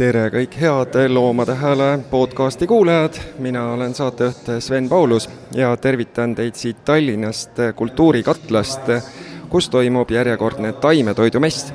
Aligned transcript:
tere 0.00 0.30
kõik 0.32 0.54
head 0.56 0.94
Loomade 1.12 1.52
Hääle 1.60 1.98
podcasti 2.10 2.64
kuulajad, 2.66 3.18
mina 3.44 3.66
olen 3.74 3.92
saatejuht 3.94 4.46
Sven 4.64 4.88
Paulus 4.88 5.26
ja 5.52 5.74
tervitan 5.76 6.32
teid 6.34 6.56
siit 6.56 6.78
Tallinnast 6.88 7.60
Kultuurikatlast, 7.76 8.88
kus 9.52 9.68
toimub 9.68 10.10
järjekordne 10.10 10.72
taimetoidumess. 10.72 11.72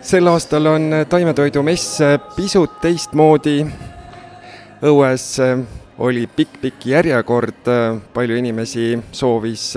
sel 0.00 0.26
aastal 0.26 0.66
on 0.66 0.90
taimetoidumess 1.08 1.98
pisut 2.36 2.80
teistmoodi, 2.80 3.66
õues 4.82 5.28
oli 5.98 6.26
pikk-pikk 6.26 6.86
järjekord, 6.86 7.68
palju 8.14 8.36
inimesi 8.36 8.98
soovis 9.12 9.74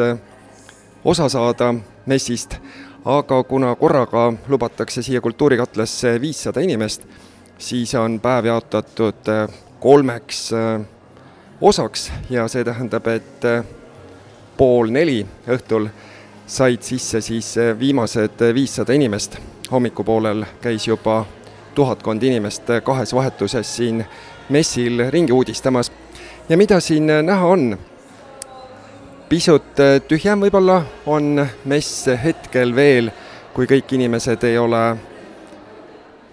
osa 1.04 1.30
saada 1.30 1.74
messist 2.06 2.56
aga 3.06 3.44
kuna 3.44 3.76
korraga 3.76 4.34
lubatakse 4.48 5.02
siia 5.02 5.22
Kultuurikatlasse 5.22 6.22
viissada 6.22 6.60
inimest, 6.60 7.04
siis 7.58 7.96
on 7.96 8.20
päev 8.20 8.46
jaotatud 8.46 9.30
äh, 9.30 9.48
kolmeks 9.80 10.54
äh, 10.54 10.82
osaks 11.62 12.12
ja 12.30 12.48
see 12.48 12.64
tähendab, 12.64 13.08
et 13.08 13.46
äh, 13.46 13.64
pool 14.58 14.92
neli 14.92 15.26
õhtul 15.48 15.88
said 16.48 16.84
sisse 16.84 17.22
siis 17.22 17.56
viimased 17.80 18.44
viissada 18.54 18.94
inimest. 18.94 19.38
hommikupoolel 19.72 20.46
käis 20.62 20.88
juba 20.88 21.26
tuhatkond 21.76 22.24
inimest 22.24 22.64
kahes 22.84 23.14
vahetuses 23.14 23.76
siin 23.76 24.06
messil 24.50 25.06
ringi 25.10 25.32
uudistamas. 25.32 25.92
ja 26.50 26.58
mida 26.58 26.80
siin 26.80 27.08
näha 27.24 27.46
on? 27.46 27.78
Pisut 29.30 29.80
äh, 29.80 30.00
tühjem 30.08 30.42
võib-olla 30.42 30.82
on 31.06 31.38
mess 31.70 32.08
hetkel 32.24 32.74
veel, 32.76 33.12
kui 33.54 33.68
kõik 33.70 33.94
inimesed 33.94 34.44
ei 34.50 34.58
ole 34.58 34.82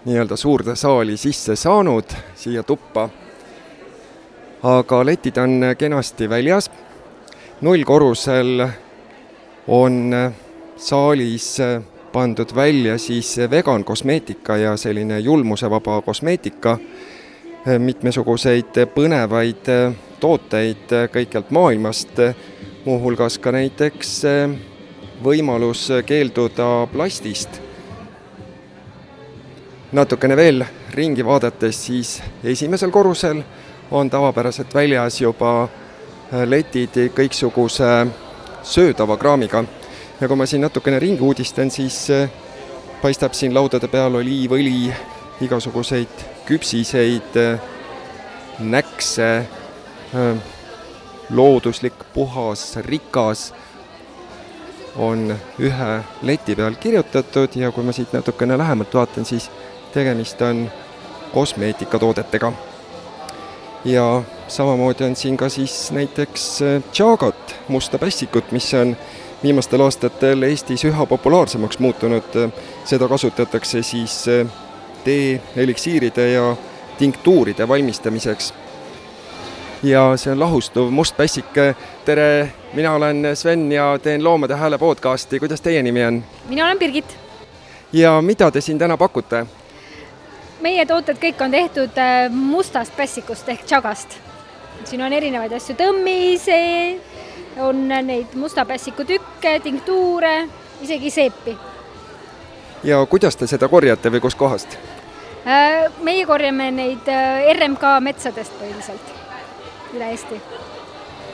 nii-öelda 0.07 0.37
suurde 0.39 0.75
saali 0.75 1.17
sisse 1.17 1.55
saanud, 1.55 2.15
siia 2.35 2.63
tuppa. 2.63 3.09
aga 4.63 5.05
letid 5.05 5.37
on 5.37 5.75
kenasti 5.77 6.29
väljas, 6.29 6.71
nullkorrusel 7.61 8.65
on 9.67 10.15
saalis 10.77 11.57
pandud 12.13 12.55
välja 12.55 12.97
siis 12.97 13.37
vegan 13.49 13.83
kosmeetika 13.83 14.57
ja 14.57 14.77
selline 14.77 15.19
julmusevaba 15.19 16.01
kosmeetika, 16.01 16.77
mitmesuguseid 17.77 18.79
põnevaid 18.95 19.69
tooteid 20.19 20.93
kõikjalt 21.13 21.51
maailmast 21.51 22.19
muuhulgas 22.87 23.35
ka 23.43 23.51
näiteks 23.51 24.11
eh, 24.25 24.51
võimalus 25.23 25.89
keelduda 26.07 26.87
plastist. 26.87 27.59
natukene 29.91 30.35
veel 30.35 30.63
ringi 30.95 31.25
vaadates, 31.25 31.81
siis 31.85 32.21
esimesel 32.43 32.91
korrusel 32.91 33.41
on 33.91 34.09
tavapäraselt 34.09 34.71
väljas 34.75 35.19
juba 35.21 35.51
eh, 35.67 36.45
letid 36.47 36.95
kõiksuguse 37.17 38.07
söödava 38.63 39.17
kraamiga. 39.17 39.63
ja 40.21 40.27
kui 40.27 40.37
ma 40.37 40.45
siin 40.45 40.63
natukene 40.63 40.99
ringi 40.99 41.21
uudistan, 41.21 41.71
siis 41.71 42.09
eh, 42.09 42.29
paistab 43.01 43.33
siin 43.33 43.53
laudade 43.53 43.87
peal 43.87 44.15
oliivõli, 44.15 44.93
igasuguseid 45.41 46.23
küpsiseid, 46.47 47.35
näkse, 48.59 49.43
looduslik, 51.29 51.93
puhas, 52.13 52.75
rikas, 52.75 53.53
on 54.95 55.35
ühe 55.59 55.89
leti 56.21 56.55
peal 56.55 56.75
kirjutatud 56.79 57.55
ja 57.55 57.71
kui 57.71 57.83
ma 57.85 57.93
siit 57.93 58.13
natukene 58.13 58.57
lähemalt 58.57 58.93
vaatan, 58.93 59.25
siis 59.25 59.51
tegemist 59.93 60.41
on 60.41 60.71
kosmeetikatoodetega. 61.33 62.53
ja 63.85 64.23
samamoodi 64.47 65.03
on 65.03 65.15
siin 65.15 65.37
ka 65.37 65.49
siis 65.49 65.91
näiteks 65.91 66.59
tšaagat, 66.91 67.55
musta 67.67 67.97
pässikut, 67.97 68.51
mis 68.51 68.73
on 68.73 68.97
viimastel 69.43 69.81
aastatel 69.81 70.43
Eestis 70.43 70.85
üha 70.85 71.05
populaarsemaks 71.05 71.79
muutunud, 71.79 72.51
seda 72.85 73.07
kasutatakse 73.07 73.83
siis 73.83 74.25
tee, 75.03 75.41
eliksiiride 75.55 76.31
ja 76.31 76.55
tinktuuride 76.97 77.67
valmistamiseks 77.67 78.53
ja 79.89 80.17
see 80.17 80.31
on 80.31 80.39
lahustuv 80.39 80.89
must 80.91 81.17
pässik. 81.17 81.45
tere, 82.05 82.51
mina 82.73 82.93
olen 82.93 83.27
Sven 83.33 83.71
ja 83.71 83.99
teen 84.03 84.23
Loomade 84.23 84.55
Hääle 84.55 84.77
podcasti, 84.77 85.39
kuidas 85.39 85.61
teie 85.61 85.83
nimi 85.83 86.05
on? 86.05 86.23
mina 86.49 86.65
olen 86.65 86.79
Birgit. 86.79 87.17
ja 87.93 88.21
mida 88.21 88.51
te 88.51 88.61
siin 88.61 88.79
täna 88.79 88.97
pakute? 88.97 89.45
meie 90.61 90.85
tooted 90.85 91.17
kõik 91.17 91.43
on 91.43 91.51
tehtud 91.51 91.97
äh, 91.97 92.31
mustast 92.31 92.95
pässikust 92.97 93.49
ehk 93.49 93.63
tšagast. 93.65 94.17
siin 94.83 95.01
on 95.01 95.13
erinevaid 95.13 95.53
asju, 95.53 95.75
tõmmis, 95.75 96.49
on 97.57 97.87
neid 97.87 98.35
musta 98.35 98.65
pässiku 98.65 99.05
tükke, 99.05 99.59
tinktuure, 99.63 100.49
isegi 100.81 101.09
seepi. 101.09 101.57
ja 102.83 103.05
kuidas 103.05 103.35
te 103.35 103.47
seda 103.47 103.67
korjate 103.67 104.11
või 104.11 104.19
kuskohast? 104.19 104.77
Äh, 105.47 105.87
meie 106.03 106.25
korjame 106.25 106.71
neid 106.71 107.07
äh, 107.07 107.53
RMK 107.55 108.01
metsadest 108.01 108.59
põhiliselt 108.59 109.16
üle 109.93 110.09
Eesti. 110.11 110.41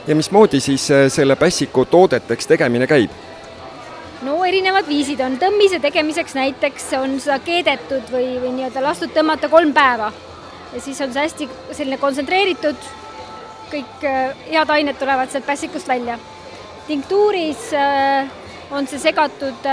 ja 0.06 0.16
mismoodi 0.16 0.60
siis 0.60 0.90
äh, 0.90 1.06
selle 1.08 1.36
pässiku 1.36 1.84
toodeteks 1.84 2.46
tegemine 2.46 2.86
käib? 2.86 3.10
no 4.22 4.36
erinevad 4.44 4.88
viisid 4.88 5.20
on, 5.24 5.38
tõmmise 5.40 5.80
tegemiseks 5.80 6.36
näiteks 6.38 6.92
on 7.00 7.18
seda 7.20 7.38
keedetud 7.44 8.12
või, 8.12 8.36
või 8.42 8.54
nii-öelda 8.58 8.82
lastud 8.84 9.14
tõmmata 9.16 9.50
kolm 9.52 9.72
päeva. 9.76 10.12
ja 10.72 10.80
siis 10.80 11.00
on 11.00 11.12
see 11.12 11.26
hästi 11.26 11.48
selline 11.72 11.98
kontsentreeritud, 12.02 12.88
kõik 13.72 14.08
äh, 14.08 14.46
head 14.50 14.70
ained 14.70 14.98
tulevad 15.00 15.32
sealt 15.32 15.46
pässikust 15.46 15.88
välja. 15.88 16.18
tinktuuris 16.86 17.72
äh, 17.72 18.30
on 18.70 18.86
see 18.90 18.98
segatud, 18.98 19.66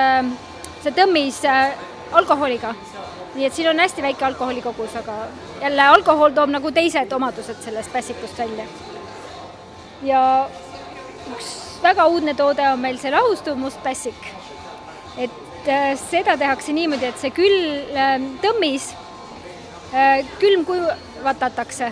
see 0.83 0.91
tõmmis 0.95 1.39
alkoholiga 2.11 2.75
nii 3.35 3.45
et 3.47 3.55
siin 3.55 3.69
on 3.71 3.79
hästi 3.79 4.03
väike 4.03 4.25
alkoholi 4.25 4.61
kogus, 4.61 4.95
aga 4.99 5.15
jälle 5.61 5.87
alkohol 5.93 6.33
toob 6.35 6.51
nagu 6.51 6.71
teised 6.71 7.11
omadused 7.15 7.61
sellest 7.63 7.93
pässikust 7.93 8.37
välja. 8.37 8.65
ja 10.03 10.21
üks 11.31 11.51
väga 11.83 12.05
uudne 12.07 12.33
toode 12.37 12.65
on 12.69 12.79
meil 12.79 12.99
see 13.01 13.11
lahustuv 13.13 13.57
must 13.57 13.81
pässik. 13.83 14.27
et 15.17 15.67
äh, 15.67 15.93
seda 15.99 16.37
tehakse 16.37 16.73
niimoodi, 16.73 17.05
et 17.05 17.19
see 17.19 17.31
küll 17.35 17.95
äh, 17.95 18.17
tõmmis 18.43 18.91
äh, 19.93 20.25
külmkuivatatakse 20.39 21.91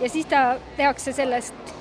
ja 0.00 0.10
siis 0.10 0.26
ta 0.30 0.56
tehakse 0.76 1.12
sellest 1.12 1.74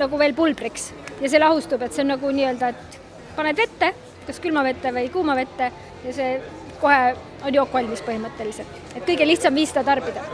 nagu 0.00 0.18
veel 0.18 0.34
pulbriks 0.34 0.90
ja 1.20 1.28
see 1.28 1.40
lahustub, 1.40 1.82
et 1.82 1.92
see 1.92 2.04
on 2.04 2.14
nagu 2.14 2.30
nii-öelda, 2.32 2.72
et 2.72 3.00
paned 3.36 3.56
vette, 3.56 3.92
kas 4.26 4.40
külmavette 4.42 4.92
või 4.96 5.10
kuuma 5.12 5.36
vette 5.38 5.70
ja 6.04 6.14
see 6.16 6.38
kohe 6.80 7.29
on 7.44 7.54
jook 7.54 7.72
valmis 7.72 8.02
põhimõtteliselt, 8.06 8.82
et 8.94 9.06
kõige 9.06 9.26
lihtsam 9.26 9.54
viis 9.54 9.72
seda 9.72 9.84
tarbida. 9.84 10.24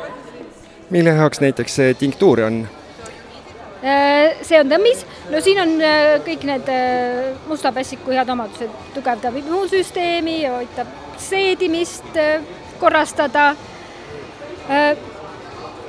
mille 0.91 1.15
heaks 1.19 1.41
näiteks 1.41 1.75
see 1.81 1.95
tinktuur 1.95 2.41
on? 2.47 2.67
Äh, 3.87 4.41
see 4.43 4.59
on 4.59 4.71
tõmmis, 4.71 5.03
no 5.31 5.41
siin 5.45 5.61
on 5.63 5.75
äh, 5.85 6.17
kõik 6.25 6.47
need 6.49 6.69
äh, 6.73 7.35
musta 7.47 7.71
pässiku 7.77 8.15
head 8.17 8.31
omadused, 8.33 8.73
tugevdab 8.95 9.37
immuunsüsteemi, 9.43 10.41
aitab 10.49 10.91
seedimist 11.21 12.17
korrastada. 12.81 13.55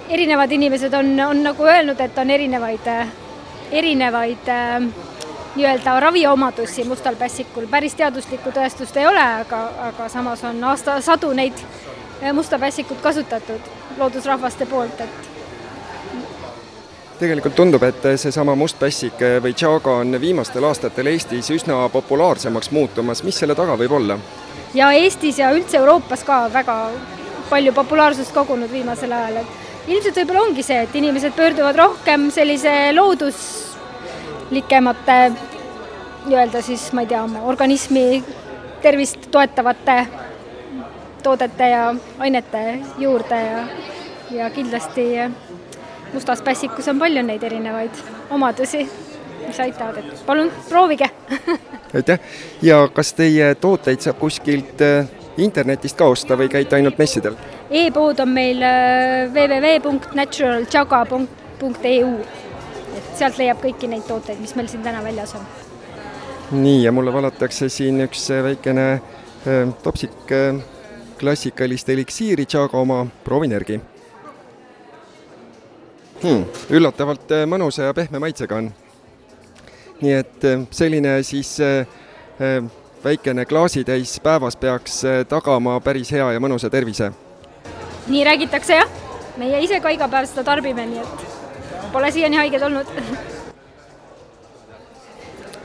erinevad 0.10 0.52
inimesed 0.52 0.94
on, 0.94 1.08
on 1.20 1.42
nagu 1.44 1.66
öelnud, 1.66 2.00
et 2.00 2.18
on 2.22 2.30
erinevaid, 2.30 2.86
erinevaid 3.72 4.52
nii-öelda 5.58 6.00
raviomadusi 6.00 6.84
mustal 6.86 7.16
pässikul, 7.18 7.66
päris 7.72 7.96
teaduslikku 7.98 8.54
tõestust 8.54 8.98
ei 9.02 9.08
ole, 9.10 9.24
aga, 9.42 9.64
aga 9.90 10.10
samas 10.10 10.44
on 10.46 10.62
aastasadu 10.72 11.32
neid 11.38 11.58
eh, 12.22 12.32
musta 12.34 12.60
pässikut 12.62 13.02
kasutatud 13.02 13.74
loodusrahvaste 13.98 14.66
poolt, 14.70 15.02
et 15.02 15.34
tegelikult 17.20 17.56
tundub, 17.58 17.84
et 17.84 18.06
seesama 18.22 18.54
must 18.56 18.78
pässik 18.80 19.22
või 19.42 19.56
tšaaga 19.58 19.96
on 20.04 20.20
viimastel 20.22 20.66
aastatel 20.70 21.10
Eestis 21.10 21.50
üsna 21.56 21.80
populaarsemaks 21.90 22.70
muutumas, 22.72 23.24
mis 23.26 23.40
selle 23.42 23.56
taga 23.58 23.78
võib 23.80 23.96
olla? 23.98 24.20
ja 24.78 24.92
Eestis 24.94 25.40
ja 25.42 25.50
üldse 25.56 25.80
Euroopas 25.82 26.24
ka 26.28 26.44
väga 26.54 26.76
palju 27.50 27.74
populaarsust 27.74 28.36
kogunud 28.36 28.72
viimasel 28.72 29.16
ajal, 29.16 29.42
et 29.42 29.90
ilmselt 29.90 30.20
võib-olla 30.20 30.44
ongi 30.50 30.66
see, 30.68 30.78
et 30.84 30.96
inimesed 31.00 31.34
pöörduvad 31.34 31.80
rohkem 31.80 32.30
sellise 32.34 32.76
loodus 32.94 33.40
likemate 34.52 35.32
nii-öelda 36.26 36.62
siis, 36.62 36.92
ma 36.94 37.02
ei 37.02 37.08
tea, 37.08 37.24
oma 37.24 37.42
organismi 37.48 38.24
tervist 38.82 39.32
toetavate 39.32 40.08
toodete 41.24 41.70
ja 41.70 41.96
ainete 42.20 42.80
juurde 42.98 43.42
ja, 43.42 43.68
ja 44.32 44.50
kindlasti 44.50 45.08
mustas 46.14 46.42
pässikus 46.42 46.88
on 46.88 47.00
palju 47.00 47.24
neid 47.24 47.44
erinevaid 47.44 47.92
omadusi, 48.30 48.90
mis 49.48 49.60
aitavad, 49.60 49.98
et 49.98 50.26
palun 50.26 50.52
proovige. 50.70 51.10
Aitäh! 51.96 52.20
Ja 52.62 52.88
kas 52.94 53.14
teie 53.14 53.56
tooteid 53.56 54.00
saab 54.04 54.20
kuskilt 54.20 54.82
äh, 54.82 55.08
internetist 55.38 55.98
ka 55.98 56.06
osta 56.12 56.38
või 56.40 56.50
käite 56.52 56.76
ainult 56.76 56.98
messidel? 56.98 57.36
e-pood 57.70 58.20
on 58.24 58.30
meil 58.32 58.62
äh, 58.64 59.28
www.naturalchaga.eu, 59.34 62.12
et 62.98 63.12
sealt 63.18 63.38
leiab 63.42 63.62
kõiki 63.64 63.90
neid 63.92 64.08
tooteid, 64.08 64.40
mis 64.42 64.56
meil 64.56 64.70
siin 64.72 64.84
täna 64.86 65.04
väljas 65.04 65.36
on. 65.40 65.46
nii, 66.52 66.84
ja 66.84 66.92
mulle 66.92 67.14
valatakse 67.14 67.70
siin 67.70 68.02
üks 68.08 68.30
väikene 68.44 68.88
äh, 68.94 69.76
topsik 69.84 70.32
äh, 70.32 70.64
klassikalist 71.20 71.90
eliksiiri 71.90 72.46
Chaga 72.46 72.78
oma, 72.78 73.06
proovin 73.24 73.52
järgi 73.52 73.80
hmm,. 76.24 76.44
üllatavalt 76.70 77.32
äh, 77.32 77.46
mõnusa 77.50 77.90
ja 77.90 77.94
pehme 77.94 78.20
maitsega 78.22 78.62
on. 78.62 78.72
nii 80.02 80.14
et 80.14 80.46
äh, 80.46 80.66
selline 80.72 81.18
siis 81.24 81.58
äh, 81.62 81.88
väikene 83.04 83.46
klaasitäis 83.46 84.20
päevas 84.24 84.56
peaks 84.56 85.02
tagama 85.30 85.80
päris 85.82 86.12
hea 86.12 86.32
ja 86.34 86.40
mõnusa 86.40 86.70
tervise. 86.70 87.12
nii 88.08 88.24
räägitakse 88.24 88.82
jah, 88.82 88.94
meie 89.38 89.64
ise 89.64 89.80
ka 89.82 89.94
iga 89.94 90.10
päev 90.10 90.30
seda 90.30 90.44
tarbime, 90.44 90.86
nii 90.86 91.04
et 91.06 91.37
pole 91.92 92.12
siiani 92.12 92.38
haiged 92.38 92.62
olnud 92.62 92.94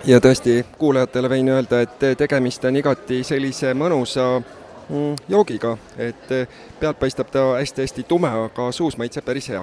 ja 0.05 0.19
tõesti, 0.21 0.65
kuulajatele 0.79 1.29
võin 1.31 1.49
öelda, 1.55 1.83
et 1.87 2.09
tegemist 2.19 2.65
on 2.65 2.77
igati 2.77 3.23
sellise 3.25 3.75
mõnusa 3.75 4.27
mm, 4.41 5.15
joogiga, 5.29 5.77
et 5.99 6.35
pealt 6.81 6.99
paistab 6.99 7.31
ta 7.31 7.53
hästi-hästi 7.61 8.05
tume, 8.09 8.31
aga 8.49 8.73
suus 8.73 8.99
maitseb 8.99 9.25
päris 9.25 9.49
hea 9.53 9.63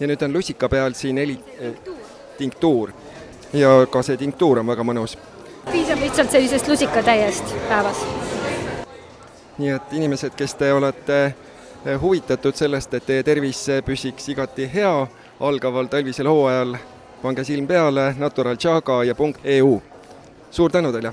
ja 0.00 0.08
nüüd 0.08 0.22
on 0.24 0.32
lusika 0.32 0.68
peal 0.68 0.94
siin 0.98 1.18
heli- 1.18 1.40
tinktuur. 2.38 2.92
ja 3.52 3.86
ka 3.90 4.02
see 4.02 4.16
tinktuur 4.16 4.58
on 4.58 4.66
väga 4.66 4.82
mõnus. 4.82 5.16
piisab 5.70 6.00
lihtsalt 6.00 6.30
sellisest 6.30 6.68
lusikatäiest 6.68 7.54
päevas. 7.68 8.04
nii 9.58 9.70
et 9.70 9.92
inimesed, 9.92 10.34
kes 10.36 10.54
te 10.54 10.72
olete 10.72 11.34
huvitatud 12.00 12.54
sellest, 12.54 12.94
et 12.94 13.06
teie 13.06 13.22
tervis 13.22 13.66
püsiks 13.84 14.28
igati 14.28 14.70
hea 14.74 15.06
algaval 15.42 15.86
talvisel 15.90 16.28
hooajal, 16.30 16.76
pange 17.22 17.44
silm 17.44 17.66
peale 17.66 18.14
Naturalchaga 18.18 19.04
ja 19.04 19.14
punkt 19.14 19.40
EU. 19.44 19.82
suur 20.50 20.70
tänu 20.70 20.92
teile! 20.92 21.12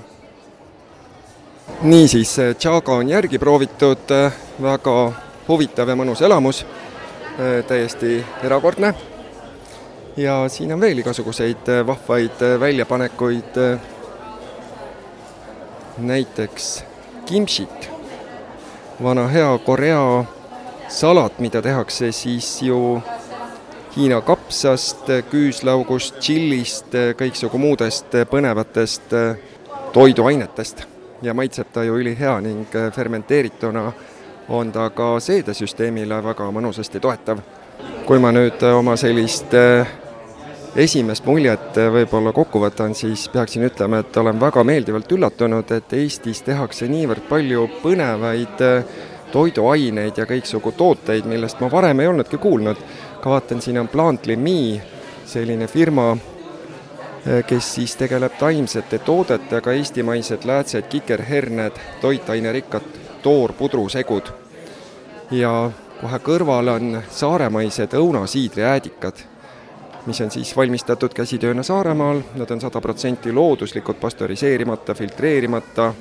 niisiis, 1.82 2.36
Chaga 2.58 2.92
on 2.92 3.08
järgi 3.08 3.38
proovitud, 3.38 4.12
väga 4.62 5.12
huvitav 5.48 5.88
ja 5.88 5.96
mõnus 5.96 6.22
elamus 6.22 6.66
täiesti 7.68 8.24
erakordne. 8.42 8.94
ja 10.16 10.48
siin 10.48 10.72
on 10.72 10.80
veel 10.80 10.98
igasuguseid 10.98 11.86
vahvaid 11.86 12.60
väljapanekuid, 12.60 13.58
näiteks 15.98 16.84
kimchit, 17.26 17.90
vana 19.02 19.26
hea 19.26 19.58
Korea 19.58 20.24
salat, 20.88 21.38
mida 21.38 21.62
tehakse 21.62 22.12
siis 22.12 22.62
ju 22.62 23.02
Hiina 23.90 24.20
kapsast, 24.22 25.08
küüslaugust, 25.32 26.20
tšillist, 26.22 26.92
kõiksugu 27.18 27.58
muudest 27.58 28.14
põnevatest 28.30 29.10
toiduainetest 29.90 30.84
ja 31.26 31.34
maitseb 31.34 31.72
ta 31.74 31.82
ju 31.82 31.98
ülihea 31.98 32.36
ning 32.44 32.76
fermenteerituna 32.94 33.82
on 34.48 34.70
ta 34.70 34.86
ka 34.94 35.16
seedesüsteemile 35.18 36.20
väga 36.22 36.46
mõnusasti 36.54 37.02
toetav. 37.02 37.42
kui 38.06 38.18
ma 38.18 38.30
nüüd 38.32 38.62
oma 38.62 38.96
sellist 38.96 39.58
esimest 40.76 41.26
muljet 41.26 41.74
võib-olla 41.74 42.32
kokku 42.32 42.62
võtan, 42.62 42.94
siis 42.94 43.28
peaksin 43.28 43.66
ütlema, 43.66 43.98
et 43.98 44.16
olen 44.16 44.40
väga 44.40 44.64
meeldivalt 44.64 45.12
üllatunud, 45.12 45.70
et 45.70 45.92
Eestis 45.92 46.42
tehakse 46.42 46.86
niivõrd 46.86 47.26
palju 47.28 47.68
põnevaid 47.82 48.62
toiduaineid 49.32 50.18
ja 50.18 50.26
kõiksugu 50.26 50.72
tooteid, 50.76 51.26
millest 51.26 51.60
ma 51.60 51.70
varem 51.70 52.00
ei 52.00 52.10
olnudki 52.10 52.38
kuulnud. 52.38 52.76
Ka 53.20 53.30
vaatan, 53.30 53.62
siin 53.62 53.78
on 53.78 53.88
Plant 53.88 54.26
Limi, 54.26 54.82
selline 55.26 55.66
firma, 55.66 56.16
kes 57.46 57.74
siis 57.74 57.96
tegeleb 57.96 58.32
taimsete 58.38 58.98
toodetega, 58.98 59.72
eestimaised 59.72 60.44
läätsed, 60.44 60.88
kikerherned, 60.88 61.76
toitainerikkad 62.00 62.82
toorpudrusegud. 63.22 64.32
Ja 65.30 65.70
kohe 66.00 66.18
kõrval 66.24 66.72
on 66.72 67.02
saaremaised 67.10 67.92
õunasiidriäädikad, 67.94 69.20
mis 70.06 70.20
on 70.24 70.30
siis 70.32 70.56
valmistatud 70.56 71.12
käsitööna 71.14 71.62
Saaremaal, 71.62 72.22
nad 72.40 72.50
on 72.50 72.60
sada 72.60 72.80
protsenti 72.80 73.32
looduslikud, 73.32 74.00
pastöriseerimata, 74.00 74.94
filtreerimata, 74.94 75.92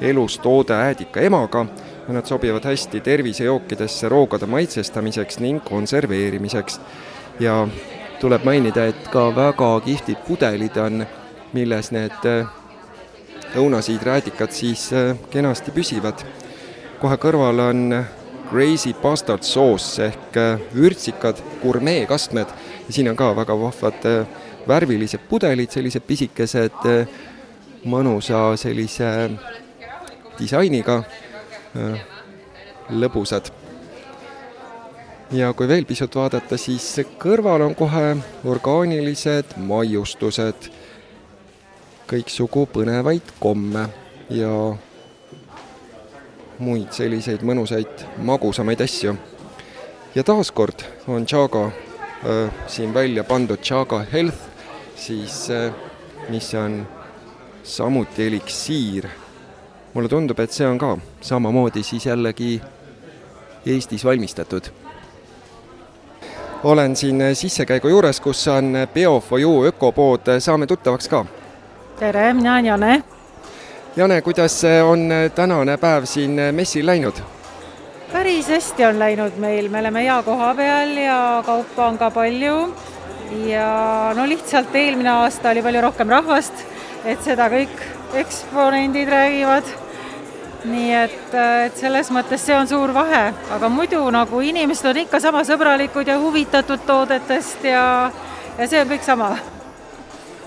elustoode 0.00 0.74
äädika 0.74 1.20
emaga 1.20 1.66
ja 2.08 2.14
nad 2.14 2.26
sobivad 2.26 2.64
hästi 2.64 3.00
tervisejookidesse 3.00 4.08
roogade 4.08 4.46
maitsestamiseks 4.46 5.38
ning 5.38 5.64
konserveerimiseks. 5.64 6.80
ja 7.40 7.68
tuleb 8.20 8.44
mainida, 8.44 8.86
et 8.86 9.08
ka 9.12 9.28
väga 9.36 9.80
kihvtid 9.80 10.16
pudelid 10.26 10.76
on, 10.76 11.06
milles 11.52 11.90
need 11.92 12.24
äh, 12.26 12.48
õunasiidriäädikad 13.56 14.50
siis 14.50 14.88
äh, 14.92 15.16
kenasti 15.30 15.70
püsivad. 15.70 16.24
kohe 17.00 17.16
kõrval 17.16 17.60
on 17.60 18.04
Crazy 18.50 18.94
Bastard 19.02 19.42
Sauce 19.42 20.06
ehk 20.06 20.36
äh, 20.36 20.60
vürtsikad 20.74 21.36
gurmeekastmed 21.62 22.48
ja 22.88 22.92
siin 22.92 23.10
on 23.10 23.16
ka 23.16 23.36
väga 23.36 23.60
vahvad 23.60 24.26
värvilised 24.68 25.20
pudelid, 25.28 25.70
sellised 25.70 26.02
pisikesed, 26.06 26.84
mõnusa 27.84 28.56
sellise 28.56 29.30
disainiga, 30.38 31.02
lõbusad. 32.90 33.50
ja 35.30 35.52
kui 35.52 35.68
veel 35.68 35.84
pisut 35.84 36.14
vaadata, 36.14 36.56
siis 36.56 36.86
kõrval 37.20 37.62
on 37.66 37.74
kohe 37.74 38.16
orgaanilised 38.44 39.56
maiustused, 39.56 40.70
kõiksugu 42.08 42.66
põnevaid 42.72 43.34
komme 43.40 43.88
ja 44.30 44.52
muid 46.58 46.92
selliseid 46.96 47.44
mõnusaid 47.46 48.06
magusamaid 48.24 48.80
asju. 48.80 49.16
ja 50.14 50.24
taaskord 50.24 50.82
on 51.06 51.26
Chaga 51.26 51.66
äh, 51.66 52.50
siin 52.66 52.94
välja 52.94 53.24
pandud 53.24 53.60
Chaga 53.60 54.04
Health, 54.12 54.38
siis 54.96 55.50
äh, 55.50 55.72
mis 56.28 56.54
on 56.54 56.86
samuti 57.62 58.26
eliksiir. 58.26 59.08
Mulle 59.98 60.08
tundub, 60.08 60.38
et 60.38 60.54
see 60.54 60.66
on 60.66 60.78
ka 60.78 60.92
samamoodi 61.26 61.82
siis 61.82 62.06
jällegi 62.06 62.60
Eestis 63.66 64.04
valmistatud. 64.04 64.70
olen 66.64 66.96
siin 66.96 67.22
sissekäigu 67.34 67.88
juures, 67.88 68.20
kus 68.20 68.48
on 68.48 68.76
Bio4U 68.94 69.66
ökopood, 69.66 70.30
saame 70.38 70.66
tuttavaks 70.66 71.08
ka. 71.08 71.24
tere, 71.98 72.34
mina 72.34 72.52
olen 72.52 72.64
Jane 72.66 73.02
Jane, 73.96 74.22
kuidas 74.22 74.62
on 74.84 75.10
tänane 75.34 75.76
päev 75.76 76.04
siin 76.04 76.40
messil 76.52 76.86
läinud? 76.86 77.14
päris 78.12 78.48
hästi 78.48 78.84
on 78.84 78.98
läinud 78.98 79.36
meil, 79.36 79.68
me 79.68 79.80
oleme 79.80 80.04
hea 80.04 80.22
koha 80.22 80.54
peal 80.54 80.96
ja 80.96 81.42
kaupa 81.46 81.86
on 81.86 81.98
ka 81.98 82.10
palju 82.10 82.74
ja 83.50 83.68
no 84.16 84.28
lihtsalt 84.28 84.74
eelmine 84.74 85.10
aasta 85.10 85.50
oli 85.50 85.62
palju 85.62 85.80
rohkem 85.80 86.08
rahvast, 86.08 86.54
et 87.04 87.22
seda 87.24 87.50
kõik 87.50 87.98
eksponendid 88.14 89.08
räägivad. 89.08 89.64
Nii 90.64 90.94
et, 90.94 91.34
et 91.66 91.76
selles 91.78 92.10
mõttes 92.14 92.42
see 92.42 92.56
on 92.56 92.66
suur 92.68 92.92
vahe, 92.94 93.28
aga 93.54 93.68
muidu 93.70 94.00
nagu 94.14 94.40
inimesed 94.42 94.90
on 94.90 95.04
ikka 95.04 95.20
sama 95.22 95.44
sõbralikud 95.46 96.08
ja 96.08 96.18
huvitatud 96.18 96.82
toodetest 96.86 97.64
ja, 97.70 97.84
ja 98.58 98.66
see 98.66 98.82
on 98.82 98.90
kõik 98.90 99.06
sama. 99.06 99.36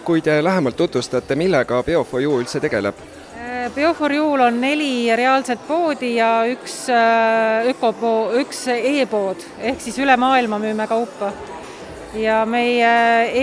kui 0.04 0.22
te 0.22 0.44
lähemalt 0.44 0.76
tutvustate, 0.76 1.36
millega 1.36 1.84
Bio4U 1.86 2.40
üldse 2.42 2.60
tegeleb 2.60 3.00
Bioforjuul 3.76 4.40
on 4.40 4.62
neli 4.62 5.16
reaalset 5.16 5.60
poodi 5.68 6.16
ja 6.16 6.42
üks 6.50 6.90
äh, 6.90 7.68
ökopood, 7.70 8.34
üks 8.42 8.66
e-pood, 8.74 9.44
ehk 9.60 9.82
siis 9.84 10.00
üle 10.02 10.18
maailma 10.18 10.58
müüme 10.60 10.88
kaupa. 10.90 11.32
Ja 12.14 12.46
meie 12.46 12.94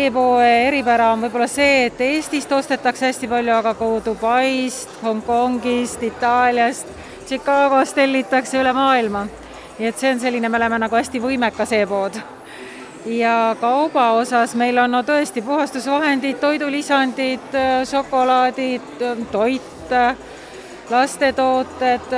e-poe 0.04 0.48
eripära 0.68 1.12
on 1.12 1.22
võib-olla 1.24 1.48
see, 1.48 1.86
et 1.88 2.00
Eestist 2.04 2.52
ostetakse 2.52 3.08
hästi 3.08 3.28
palju, 3.28 3.54
aga 3.56 3.74
ka 3.74 3.90
Dubaist, 4.04 4.90
Hongkongist, 5.02 6.02
Itaaliast, 6.02 6.88
Chicagost 7.26 7.96
tellitakse 7.96 8.60
üle 8.60 8.72
maailma. 8.72 9.26
nii 9.78 9.86
et 9.88 9.98
see 9.98 10.10
on 10.10 10.20
selline, 10.20 10.48
me 10.48 10.56
oleme 10.58 10.78
nagu 10.78 10.96
hästi 10.96 11.20
võimekas 11.22 11.72
e-pood 11.72 12.18
ja 13.06 13.56
kauba 13.60 14.10
osas 14.18 14.54
meil 14.54 14.78
on 14.78 14.90
no 14.90 15.02
tõesti 15.02 15.42
puhastusvahendid, 15.42 16.40
toidulisandid, 16.40 17.54
šokolaadid, 17.90 19.04
toit, 19.32 19.94
lastetooted, 20.90 22.16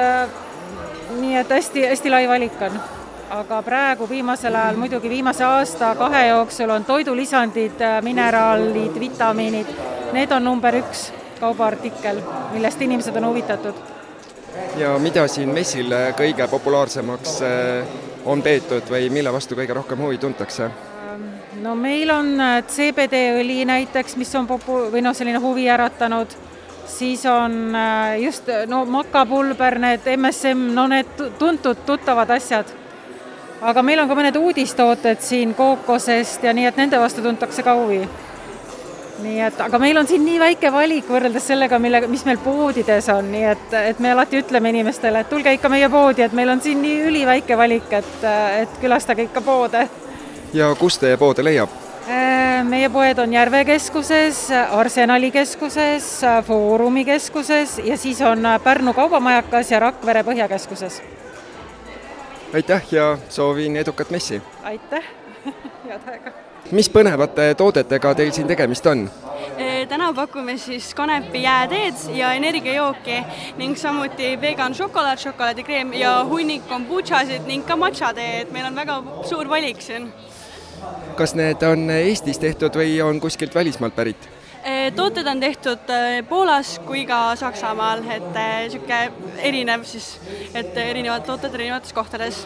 nii 1.21 1.37
et 1.37 1.53
hästi-hästi 1.59 2.11
lai 2.11 2.27
valik 2.29 2.63
on. 2.63 2.81
Aga 3.31 3.63
praegu 3.63 4.09
viimasel 4.09 4.55
ajal, 4.55 4.77
muidugi 4.77 5.09
viimase 5.09 5.45
aasta-kahe 5.45 6.27
jooksul 6.27 6.71
on 6.71 6.85
toidulisandid, 6.85 7.81
äh, 7.81 8.03
mineraalid, 8.03 9.01
vitamiinid, 9.01 9.67
need 10.13 10.33
on 10.33 10.45
number 10.45 10.75
üks 10.81 11.11
kaubaartikkel, 11.41 12.21
millest 12.53 12.83
inimesed 12.83 13.17
on 13.17 13.27
huvitatud. 13.31 13.75
ja 14.77 14.99
mida 14.99 15.29
siin 15.29 15.49
messil 15.49 15.93
kõige 16.19 16.49
populaarsemaks 16.51 17.39
on 18.25 18.43
peetud 18.43 18.91
või 18.91 19.11
mille 19.11 19.33
vastu 19.33 19.55
kõige 19.55 19.75
rohkem 19.75 20.03
huvi 20.03 20.19
tuntakse? 20.19 20.71
no 21.63 21.75
meil 21.75 22.11
on 22.11 22.35
CBD-õli 22.67 23.65
näiteks, 23.65 24.17
mis 24.17 24.35
on 24.35 24.47
popu- 24.47 24.91
või 24.93 25.03
noh, 25.03 25.15
selline 25.15 25.39
huvi 25.39 25.69
äratanud 25.69 26.35
siis 26.87 27.27
on 27.27 27.77
just 28.19 28.51
no 28.67 28.85
makapulber, 28.85 29.79
need 29.79 30.07
MSM, 30.17 30.75
no 30.75 30.87
need 30.87 31.27
tuntud, 31.39 31.87
tuttavad 31.87 32.31
asjad 32.31 32.80
aga 33.61 33.83
meil 33.85 34.01
on 34.01 34.09
ka 34.09 34.17
mõned 34.17 34.37
uudistooted 34.41 35.21
siin 35.25 35.55
kookosest 35.55 36.45
ja 36.45 36.55
nii, 36.57 36.67
et 36.71 36.81
nende 36.81 37.01
vastu 37.01 37.23
tuntakse 37.25 37.65
ka 37.67 37.75
huvi. 37.77 38.01
nii 39.21 39.41
et, 39.45 39.59
aga 39.61 39.79
meil 39.79 39.99
on 40.01 40.07
siin 40.09 40.23
nii 40.25 40.39
väike 40.41 40.71
valik 40.73 41.09
võrreldes 41.13 41.51
sellega, 41.51 41.79
millega, 41.79 42.09
mis 42.09 42.25
meil 42.25 42.39
poodides 42.41 43.09
on, 43.13 43.29
nii 43.33 43.45
et, 43.51 43.75
et 43.91 44.01
me 44.01 44.15
alati 44.15 44.41
ütleme 44.41 44.73
inimestele, 44.73 45.21
et 45.21 45.29
tulge 45.29 45.53
ikka 45.53 45.69
meie 45.69 45.91
poodi, 45.93 46.25
et 46.25 46.33
meil 46.33 46.49
on 46.49 46.63
siin 46.65 46.81
nii 46.81 47.03
üliväike 47.11 47.59
valik, 47.61 47.93
et, 47.93 48.17
et 48.63 48.81
külastage 48.81 49.29
ikka 49.29 49.45
poode. 49.45 49.85
ja 50.57 50.73
kus 50.81 50.99
teie 50.99 51.21
poode 51.21 51.45
leiab? 51.45 51.77
Äh, 52.09 52.65
meie 52.65 52.89
poed 52.89 53.21
on 53.21 53.33
Järve 53.33 53.61
keskuses, 53.69 54.47
Arsenali 54.73 55.31
keskuses, 55.31 56.11
Foorumi 56.47 57.05
keskuses 57.05 57.79
ja 57.85 58.01
siis 58.01 58.25
on 58.25 58.49
Pärnu 58.65 58.97
kaubamajakas 58.97 59.71
ja 59.71 59.85
Rakvere 59.85 60.25
põhjakeskuses 60.25 61.03
aitäh 62.55 62.83
ja 62.91 63.19
soovin 63.29 63.77
edukat 63.77 64.11
messi! 64.11 64.43
aitäh, 64.63 65.05
head 65.89 66.01
aega! 66.07 66.33
mis 66.71 66.91
põnevate 66.91 67.55
toodetega 67.57 68.15
teil 68.15 68.33
siin 68.35 68.49
tegemist 68.51 68.87
on? 68.87 69.07
Täna 69.89 70.13
pakume 70.15 70.57
siis 70.59 70.93
kanepi 70.95 71.43
jääteed 71.43 72.03
ja 72.15 72.33
energiajooki 72.33 73.23
ning 73.59 73.77
samuti 73.77 74.35
vegan 74.41 74.75
šokolaad, 74.75 75.19
šokolaadikreem 75.19 75.93
ja 75.99 76.13
hunnik 76.29 76.67
kombutšasid 76.69 77.47
ning 77.49 77.67
ka 77.67 77.77
matša 77.77 78.13
tee, 78.15 78.43
et 78.43 78.53
meil 78.53 78.69
on 78.69 78.77
väga 78.77 79.01
suur 79.29 79.49
valik 79.49 79.83
siin. 79.83 80.13
kas 81.17 81.35
need 81.35 81.63
on 81.63 81.91
Eestis 81.91 82.39
tehtud 82.39 82.77
või 82.77 83.01
on 83.03 83.21
kuskilt 83.21 83.55
välismaalt 83.55 83.97
pärit? 83.97 84.29
Eh, 84.65 84.93
tooted 84.93 85.27
on 85.27 85.41
tehtud 85.41 85.89
eh, 85.89 86.25
Poolas 86.29 86.79
kui 86.85 87.07
ka 87.09 87.37
Saksamaal, 87.37 88.03
et 88.13 88.27
niisugune 88.35 88.99
eh, 89.07 89.13
erinev 89.49 89.87
siis, 89.89 90.19
et 90.55 90.77
erinevad 90.77 91.25
tooted 91.25 91.55
erinevates 91.57 91.93
kohtades. 91.97 92.43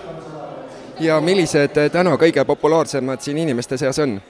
ja 1.00 1.18
millised 1.20 1.74
täna 1.90 2.12
kõige 2.14 2.44
populaarsemad 2.46 3.20
siin 3.20 3.38
inimeste 3.38 3.76
seas 3.76 3.98
on? 3.98 4.20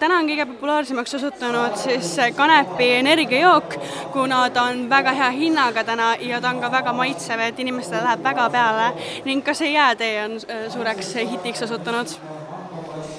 täna 0.00 0.18
on 0.18 0.28
kõige 0.28 0.44
populaarsemaks 0.50 1.14
osutunud 1.14 1.78
siis 1.80 2.10
kanepi 2.36 2.90
energiajook, 2.98 3.78
kuna 4.12 4.42
ta 4.50 4.66
on 4.68 4.84
väga 4.90 5.12
hea 5.16 5.30
hinnaga 5.30 5.84
täna 5.84 6.10
ja 6.20 6.42
ta 6.44 6.50
on 6.50 6.60
ka 6.60 6.72
väga 6.72 6.92
maitsev, 6.92 7.40
et 7.40 7.58
inimestele 7.58 8.04
läheb 8.04 8.24
väga 8.24 8.50
peale 8.52 8.92
ning 9.24 9.44
ka 9.44 9.56
see 9.56 9.72
jäätee 9.72 10.12
on 10.26 10.36
suureks 10.76 11.14
hitiks 11.14 11.62
osutunud. 11.62 12.14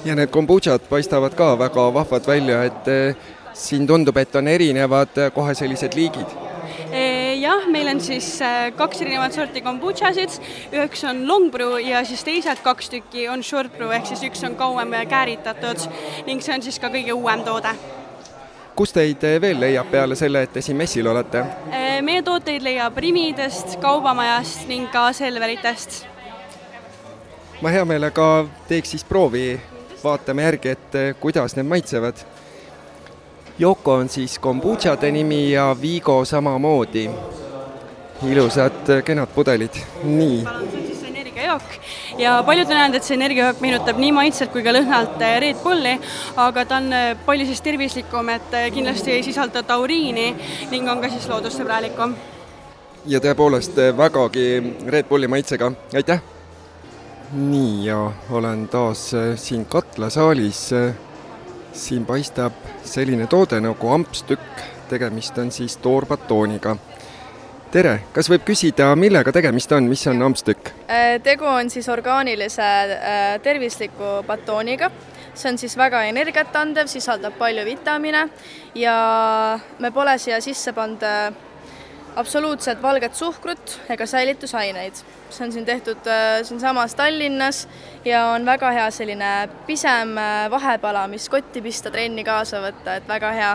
ja 0.05 0.15
need 0.15 0.29
kombutšad 0.29 0.86
paistavad 0.89 1.34
ka 1.34 1.55
väga 1.60 1.89
vahvad 1.93 2.27
välja, 2.27 2.63
et 2.63 3.17
siin 3.60 3.88
tundub, 3.88 4.18
et 4.18 4.36
on 4.36 4.48
erinevad 4.48 5.18
äh, 5.18 5.34
kohe 5.36 5.56
sellised 5.58 5.98
liigid 5.98 6.38
jah, 7.39 7.68
meil 7.72 7.88
on 7.92 8.01
siis 8.01 8.28
äh, 8.42 8.72
kaks 8.78 9.01
erinevat 9.04 9.36
sorti 9.36 9.62
kombutšasid, 9.66 10.39
üheks 10.74 11.04
on 11.10 11.24
long 11.28 11.50
brew 11.54 11.80
ja 11.84 12.01
siis 12.08 12.24
teised 12.25 12.62
kaks 12.66 12.89
tükki 12.94 13.28
on 13.32 13.44
short 13.44 13.75
brew 13.78 13.94
ehk 13.96 14.10
siis 14.10 14.24
üks 14.30 14.44
on 14.48 14.58
kauem 14.60 14.94
kääritatud 15.10 15.86
ning 16.28 16.44
see 16.44 16.56
on 16.56 16.66
siis 16.66 16.80
ka 16.80 16.92
kõige 16.94 17.16
uuem 17.16 17.44
toode. 17.48 17.74
kus 18.75 18.94
teid 18.96 19.24
äh, 19.28 19.39
veel 19.42 19.60
leiab 19.60 19.92
peale 19.92 20.16
selle, 20.16 20.44
et 20.44 20.54
te 20.54 20.62
siin 20.66 20.78
messil 20.78 21.08
olete? 21.08 21.44
meie 22.01 22.24
tooteid 22.24 22.63
leiab 22.63 22.98
Rimidest, 22.98 23.78
Kaubamajast 23.82 24.68
ning 24.68 24.89
ka 24.92 25.10
Selveritest. 25.13 26.06
ma 27.62 27.75
hea 27.75 27.86
meelega 27.86 28.30
teeks 28.68 28.96
siis 28.96 29.04
proovi, 29.04 29.60
vaatame 30.04 30.48
järgi, 30.48 30.75
et 30.78 31.01
kuidas 31.20 31.56
need 31.60 31.68
maitsevad 31.68 32.25
Yoko 33.60 33.94
on 33.94 34.10
siis 34.10 34.39
kombutšade 34.39 35.12
nimi 35.12 35.51
ja 35.51 35.75
Vigo 35.82 36.25
samamoodi. 36.25 37.10
ilusad 38.28 39.01
kenad 39.06 39.28
pudelid, 39.36 39.75
nii. 40.04 40.44
energiajook 41.08 41.63
ja 42.18 42.44
paljud 42.46 42.72
on 42.72 42.78
öelnud, 42.78 42.96
et 42.96 43.04
see 43.04 43.16
energiajook 43.16 43.60
meenutab 43.63 44.00
nii 44.00 44.12
maitselt 44.12 44.51
kui 44.51 44.63
ka 44.63 44.72
lõhnalt 44.75 45.20
eh, 45.24 45.36
Red 45.44 45.60
Bulli, 45.63 45.94
aga 46.36 46.66
ta 46.66 46.78
on 46.80 46.94
eh, 46.94 47.18
palju 47.25 47.48
siis 47.50 47.62
tervislikum, 47.63 48.30
et 48.30 48.56
eh, 48.60 48.70
kindlasti 48.75 49.12
ei 49.12 49.24
sisalda 49.24 49.63
tauriini 49.63 50.30
ning 50.72 50.92
on 50.92 51.04
ka 51.04 51.12
siis 51.12 51.28
loodussõbralikum. 51.32 52.16
ja 53.06 53.20
tõepoolest 53.20 53.80
vägagi 53.98 54.48
Red 54.88 55.12
Bulli 55.12 55.28
maitsega, 55.28 55.72
aitäh! 55.96 56.24
nii, 57.34 57.86
ja 57.86 58.12
olen 58.32 58.68
taas 58.68 59.10
siin 59.36 59.66
katlasaalis 59.66 60.70
siin 61.74 62.06
paistab 62.06 62.54
selline 62.84 63.28
toode 63.28 63.60
nagu 63.62 63.92
ampstükk, 63.94 64.64
tegemist 64.90 65.38
on 65.38 65.52
siis 65.52 65.78
toorbatooniga. 65.78 66.76
tere, 67.72 68.00
kas 68.14 68.30
võib 68.30 68.42
küsida, 68.48 68.96
millega 68.98 69.32
tegemist 69.32 69.72
on, 69.78 69.86
mis 69.86 70.08
on 70.10 70.22
ampstükk? 70.26 70.72
Äh, 70.90 71.20
tegu 71.24 71.46
on 71.46 71.70
siis 71.70 71.90
orgaanilise 71.90 72.64
äh, 72.64 73.42
tervisliku 73.46 74.24
batooniga, 74.28 74.90
see 75.34 75.52
on 75.52 75.58
siis 75.62 75.78
väga 75.78 76.02
energiat 76.10 76.56
andev, 76.56 76.90
sisaldab 76.90 77.38
palju 77.38 77.66
vitamiine. 77.66 78.26
Ja 78.76 79.60
me 79.80 79.92
pole 79.92 80.18
siia 80.18 80.42
sisse 80.42 80.74
pannud 80.74 81.06
äh, 81.06 81.30
absoluutselt 82.16 82.82
valget 82.82 83.16
suhkrut 83.16 83.80
ega 83.89 84.06
säilitusaineid. 84.06 84.94
see 85.30 85.46
on 85.46 85.51
siin 85.51 85.66
tehtud 85.66 86.08
äh, 86.08 86.44
siinsamas 86.44 86.96
Tallinnas 86.96 87.68
ja 88.06 88.25
on 88.25 88.46
väga 88.46 88.72
hea 88.72 88.92
selline 88.92 89.50
pisem 89.68 90.18
äh, 90.18 90.51
vahepala, 90.51 91.08
mis 91.08 91.30
kotti 91.30 91.62
pista, 91.62 91.92
trenni 91.92 92.24
kaasa 92.24 92.62
võtta, 92.62 92.96
et 92.96 93.08
väga 93.08 93.32
hea 93.32 93.51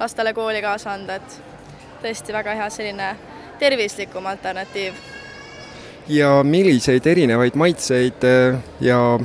lastele 0.00 0.32
kooli 0.32 0.62
kaasa 0.62 0.92
anda, 0.92 1.14
et 1.14 1.40
tõesti 2.02 2.32
väga 2.32 2.54
hea 2.54 2.70
selline 2.70 3.16
tervislikum 3.58 4.26
alternatiiv. 4.26 4.94
ja 6.08 6.42
milliseid 6.44 7.06
erinevaid 7.06 7.54
maitseid 7.54 8.24
äh, 8.24 8.58
ja 8.80 9.18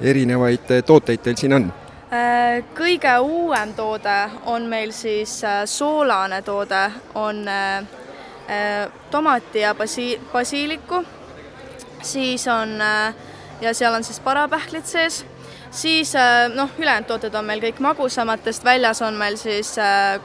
erinevaid 0.00 0.82
tooteid 0.86 1.22
teil 1.22 1.36
siin 1.36 1.52
on? 1.52 1.72
kõige 2.76 3.18
uuem 3.18 3.72
toode 3.74 4.18
on 4.46 4.66
meil 4.70 4.92
siis 4.92 5.40
soolane 5.64 6.42
toode, 6.42 6.90
on 7.14 7.48
tomati 9.10 9.60
ja 9.60 9.74
basi-, 9.74 10.20
basiiliku, 10.32 11.04
siis 12.02 12.48
on 12.48 12.80
äh, 12.80 13.14
ja 13.60 13.74
seal 13.74 13.94
on 13.94 14.04
siis 14.04 14.20
parapähklid 14.20 14.86
sees, 14.86 15.24
siis 15.70 16.14
äh, 16.16 16.46
noh, 16.54 16.70
ülejäänud 16.78 17.08
tooted 17.08 17.34
on 17.34 17.44
meil 17.44 17.62
kõik 17.64 17.80
magusamatest, 17.82 18.64
väljas 18.64 19.02
on 19.02 19.18
meil 19.18 19.38
siis 19.40 19.74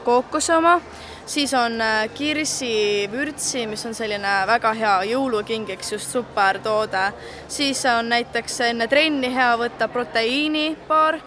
kookose 0.04 0.56
oma, 0.56 0.78
siis 1.26 1.54
on 1.54 1.82
kirsi 2.14 3.10
vürtsi, 3.12 3.66
mis 3.68 3.86
on 3.86 3.96
selline 3.98 4.34
väga 4.48 4.74
hea 4.78 4.96
jõulukingiks, 5.14 5.94
just 5.96 6.12
super 6.12 6.60
toode, 6.60 7.08
siis 7.48 7.86
on 7.90 8.12
näiteks 8.14 8.60
enne 8.70 8.88
trenni 8.92 9.34
hea 9.34 9.54
võtta 9.58 9.88
proteiinibaar 9.90 11.22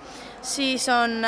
siis 0.45 0.89
on 0.93 1.23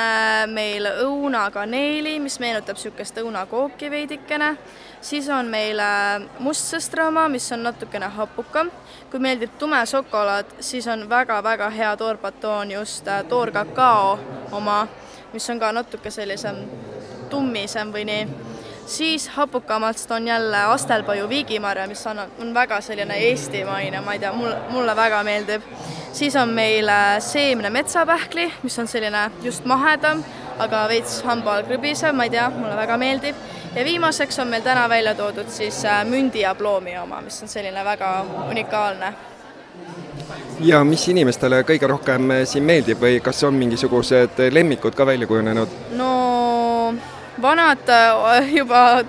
meil 0.52 0.86
õunakaneeli, 1.00 2.18
mis 2.20 2.36
meenutab 2.40 2.76
niisugust 2.76 3.16
õunakooki 3.22 3.90
veidikene 3.90 4.50
siis 5.06 5.28
on 5.30 5.46
meil 5.50 5.80
mustsõstra 6.42 7.06
oma, 7.10 7.28
mis 7.30 7.46
on 7.54 7.62
natukene 7.66 8.08
hapukam. 8.16 8.70
kui 9.10 9.20
meeldib 9.22 9.52
tume 9.58 9.78
šokolaad, 9.86 10.56
siis 10.60 10.86
on 10.90 11.04
väga-väga 11.08 11.68
hea 11.70 11.92
toorbatoon 11.96 12.70
just 12.70 13.08
äh, 13.08 13.22
toorkakao 13.24 14.18
oma, 14.52 14.88
mis 15.32 15.50
on 15.50 15.60
ka 15.62 15.70
natuke 15.72 16.10
sellisem 16.10 16.56
tummisem 17.30 17.92
või 17.92 18.04
nii. 18.04 18.26
siis 18.86 19.28
hapukamast 19.28 20.10
on 20.10 20.26
jälle 20.28 20.62
Astelpaju 20.74 21.28
viigimarja, 21.28 21.86
mis 21.86 22.06
on, 22.06 22.18
on 22.40 22.54
väga 22.54 22.80
selline 22.80 23.14
eestimaine, 23.28 24.00
ma 24.00 24.12
ei 24.12 24.18
tea, 24.18 24.32
mul, 24.32 24.54
mulle 24.70 24.96
väga 24.96 25.22
meeldib. 25.22 25.62
siis 26.12 26.36
on 26.36 26.48
meil 26.48 26.88
äh, 26.88 27.20
seemne 27.20 27.70
metsapähkli, 27.70 28.52
mis 28.62 28.78
on 28.78 28.88
selline 28.88 29.30
just 29.42 29.64
mahedam, 29.64 30.24
aga 30.58 30.88
veits 30.88 31.22
hamba 31.22 31.54
all 31.54 31.70
krõbisev, 31.70 32.12
ma 32.12 32.26
ei 32.26 32.34
tea, 32.34 32.50
mulle 32.50 32.76
väga 32.76 32.96
meeldib 32.96 33.46
ja 33.76 33.84
viimaseks 33.84 34.38
on 34.38 34.48
meil 34.48 34.62
täna 34.62 34.88
välja 34.88 35.14
toodud 35.14 35.48
siis 35.48 35.84
äh, 35.84 36.04
mündi 36.04 36.40
ja 36.40 36.54
ploomi 36.54 36.98
oma, 36.98 37.20
mis 37.20 37.42
on 37.42 37.48
selline 37.48 37.84
väga 37.84 38.26
unikaalne. 38.50 39.14
ja 40.60 40.84
mis 40.84 41.08
inimestele 41.08 41.60
kõige 41.62 41.86
rohkem 41.86 42.30
äh, 42.30 42.44
siin 42.44 42.64
meeldib 42.64 43.00
või 43.00 43.20
kas 43.20 43.44
on 43.44 43.54
mingisugused 43.54 44.40
lemmikud 44.50 44.94
ka 44.94 45.06
välja 45.06 45.26
kujunenud? 45.26 45.68
no 45.90 46.94
vanad, 47.42 47.84
äh, 47.88 48.54
juba 48.54 49.04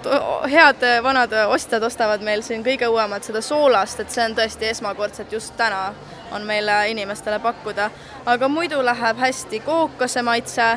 head 0.51 0.83
vanad 1.03 1.37
ostjad 1.47 1.83
ostavad 1.83 2.21
meil 2.21 2.43
siin 2.43 2.63
kõige 2.63 2.91
uuemat 2.91 3.23
seda 3.23 3.41
soolast, 3.41 4.03
et 4.03 4.11
see 4.11 4.25
on 4.25 4.35
tõesti 4.35 4.67
esmakordselt 4.73 5.31
just 5.31 5.55
täna 5.57 5.93
on 6.31 6.43
meil 6.43 6.67
inimestele 6.89 7.39
pakkuda, 7.39 7.89
aga 8.25 8.47
muidu 8.51 8.83
läheb 8.83 9.17
hästi 9.23 9.63
kookase 9.63 10.21
maitse 10.21 10.69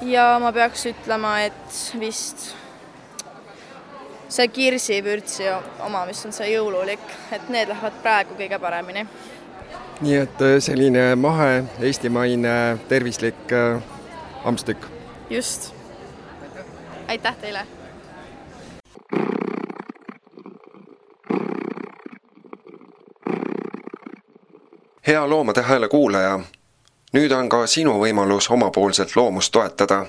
ja 0.00 0.26
ma 0.40 0.52
peaks 0.52 0.86
ütlema, 0.86 1.36
et 1.44 1.80
vist 2.00 2.61
see 4.32 4.48
kirsivürtsi 4.48 5.44
oma, 5.80 6.06
mis 6.06 6.24
on 6.26 6.32
see 6.32 6.52
jõululik, 6.54 7.04
et 7.32 7.48
need 7.52 7.68
lähevad 7.68 8.00
praegu 8.02 8.36
kõige 8.38 8.58
paremini. 8.58 9.06
nii 10.00 10.16
et 10.16 10.42
äh, 10.42 10.56
selline 10.58 11.14
mahe, 11.16 11.64
eestimaine, 11.80 12.78
tervislik 12.88 13.52
äh, 13.52 13.82
ampstükk? 14.44 14.88
just. 15.30 15.74
aitäh 17.08 17.36
teile! 17.40 17.66
hea 25.06 25.30
Loomade 25.30 25.62
Hääle 25.62 25.88
kuulaja, 25.88 26.40
nüüd 27.12 27.32
on 27.32 27.48
ka 27.48 27.66
sinu 27.66 27.98
võimalus 28.00 28.50
omapoolselt 28.50 29.16
loomust 29.16 29.52
toetada. 29.52 30.06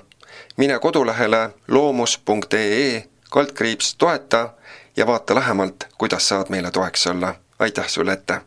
mine 0.57 0.79
kodulehele 0.79 1.49
loomus.ee 1.67 3.12
kaldkriips 3.33 3.95
toeta 3.95 4.49
ja 4.95 5.07
vaata 5.07 5.35
lähemalt, 5.35 5.87
kuidas 5.97 6.27
saad 6.29 6.49
meile 6.49 6.71
toeks 6.71 7.07
olla. 7.07 7.35
aitäh 7.59 7.87
sulle 7.87 8.13
ette! 8.13 8.41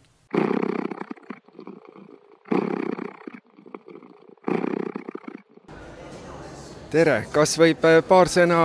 tere, 6.90 7.16
kas 7.32 7.56
võib 7.58 7.82
äh, 7.84 7.98
paar 8.08 8.30
sõna 8.30 8.60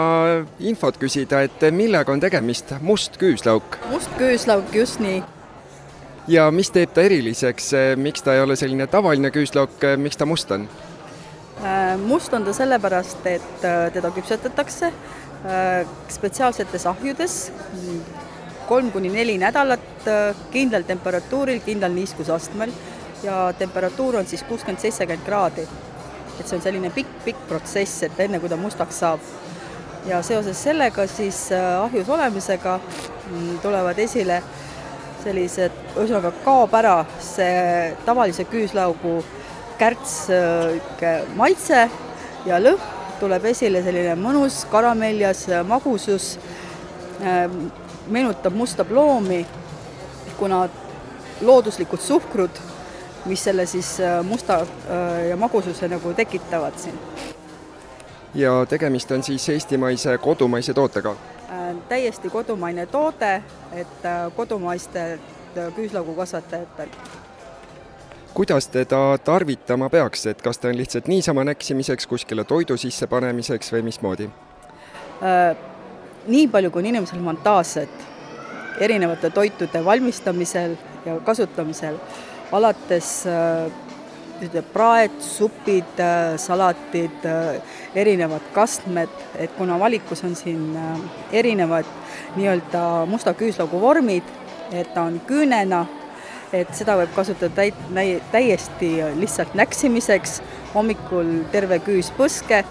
infot 0.59 0.99
küsida, 1.01 1.41
et 1.41 1.65
millega 1.73 2.13
on 2.13 2.21
tegemist, 2.21 2.75
must 2.81 3.17
küüslauk? 3.17 3.79
must 3.89 4.13
küüslauk, 4.21 4.69
just 4.77 5.01
nii. 5.01 5.23
ja 6.27 6.45
mis 6.51 6.69
teeb 6.69 6.93
ta 6.93 7.01
eriliseks, 7.01 7.71
miks 7.97 8.21
ta 8.21 8.37
ei 8.37 8.45
ole 8.45 8.55
selline 8.55 8.87
tavaline 8.87 9.33
küüslauk, 9.33 9.89
miks 9.97 10.21
ta 10.21 10.29
must 10.29 10.53
on? 10.53 10.69
Äh, 11.65 11.97
must 11.97 12.33
on 12.33 12.45
ta 12.45 12.53
sellepärast, 12.53 13.25
et 13.25 13.65
äh, 13.65 13.89
teda 13.97 14.13
küpsetatakse 14.13 14.93
spetsiaalsetes 16.11 16.85
ahjudes. 16.85 17.37
Kolm 18.69 18.91
kuni 18.93 19.09
neli 19.09 19.37
nädalat 19.41 20.05
kindlal 20.53 20.85
temperatuuril, 20.87 21.63
kindlal 21.65 21.95
niiskusastmel. 21.95 22.73
Ja 23.23 23.53
temperatuur 23.57 24.15
on 24.21 24.27
siis 24.29 24.43
kuuskümmend, 24.43 24.81
seitsekümmend 24.81 25.25
kraadi. 25.25 25.65
Et 26.39 26.47
see 26.47 26.57
on 26.57 26.63
selline 26.63 26.89
pikk-pikk 26.93 27.47
protsess, 27.49 28.03
et 28.07 28.19
enne 28.23 28.39
kui 28.41 28.49
ta 28.49 28.57
mustaks 28.57 29.01
saab. 29.03 29.31
ja 30.05 30.21
seoses 30.25 30.57
sellega 30.63 31.03
siis 31.07 31.51
äh, 31.51 31.83
ahjus 31.83 32.07
olemisega 32.09 32.79
mm, 32.79 33.59
tulevad 33.61 33.99
esile 34.01 34.39
sellised, 35.21 35.75
ühesõnaga 35.93 36.31
kaob 36.45 36.73
ära 36.73 36.95
see 37.21 37.91
tavalise 38.05 38.47
küüslaugu 38.49 39.19
kärts 39.77 40.15
äh, 40.33 41.21
maitse 41.37 41.83
ja 42.45 42.57
lõhn, 42.61 42.81
tuleb 43.21 43.45
esile 43.53 43.83
selline 43.85 44.17
mõnus 44.17 44.63
karamelljas 44.71 45.45
magusus, 45.69 46.33
meenutab 48.09 48.57
musta 48.57 48.85
ploomi, 48.85 49.45
kuna 50.39 50.63
looduslikud 51.45 52.01
suhkrud 52.01 52.61
mis 53.25 53.43
selle 53.43 53.65
siis 53.65 53.99
äh, 53.99 54.25
musta 54.25 54.59
äh, 54.61 55.27
ja 55.29 55.37
magususe 55.37 55.87
nagu 55.87 56.13
tekitavad 56.13 56.73
siin. 56.77 56.99
ja 58.33 58.65
tegemist 58.69 59.11
on 59.11 59.23
siis 59.23 59.49
eestimaise 59.49 60.17
kodumaise 60.17 60.73
tootega? 60.73 61.15
Äh, 61.49 61.75
täiesti 61.89 62.29
kodumaine 62.29 62.85
toode, 62.85 63.43
et 63.71 64.07
kodumaistelt 64.35 65.21
küüslaugukasvatajatel. 65.75 66.89
Kuidas 68.33 68.67
teda 68.67 69.17
tarvitama 69.23 69.89
peaks, 69.89 70.25
et 70.25 70.41
kas 70.41 70.59
ta 70.59 70.69
on 70.71 70.77
lihtsalt 70.77 71.07
niisama 71.07 71.43
näksimiseks, 71.43 72.07
kuskile 72.07 72.43
toidu 72.43 72.77
sisse 72.77 73.07
panemiseks 73.07 73.73
või 73.73 73.83
mismoodi? 73.89 74.29
nii 76.27 76.47
palju, 76.47 76.71
kui 76.71 76.81
on 76.81 76.87
inimesel 76.89 77.21
fantaasiat 77.25 78.07
erinevate 78.81 79.29
toitude 79.29 79.85
valmistamisel 79.85 80.75
ja 81.05 81.19
kasutamisel 81.25 81.97
alates 82.51 83.25
äh, 83.27 83.71
praed, 84.73 85.11
supid, 85.19 85.99
äh, 85.99 86.37
salatid, 86.37 87.25
äh, 87.25 87.61
erinevad 87.95 88.41
kastmed, 88.53 89.09
et 89.37 89.51
kuna 89.57 89.79
valikus 89.79 90.23
on 90.23 90.35
siin 90.35 90.77
erinevad 91.31 91.85
nii-öelda 92.35 93.05
musta 93.05 93.33
küüslaugu 93.33 93.81
vormid, 93.81 94.23
et 94.71 94.93
ta 94.93 95.05
on 95.05 95.21
küünena, 95.27 95.85
et 96.53 96.73
seda 96.75 96.97
võib 96.99 97.13
kasutada 97.15 97.53
täi-, 97.55 98.19
täiesti 98.31 98.91
lihtsalt 99.19 99.55
näksimiseks, 99.55 100.41
hommikul 100.73 101.41
terve 101.51 101.79
küüs 101.83 102.11
põske, 102.17 102.63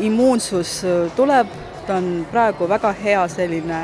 immuunsus 0.00 0.78
tuleb, 1.16 1.48
ta 1.86 1.98
on 2.00 2.26
praegu 2.30 2.68
väga 2.68 2.92
hea 3.02 3.24
selline 3.28 3.82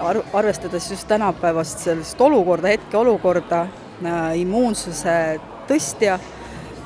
ar-, 0.00 0.22
arvestades 0.32 0.90
just 0.90 1.08
tänapäevast 1.08 1.84
sellist 1.84 2.20
olukorda, 2.20 2.72
hetkeolukorda, 2.76 3.66
Äh, 4.04 4.34
immuunsuse 4.42 5.40
tõstja, 5.64 6.18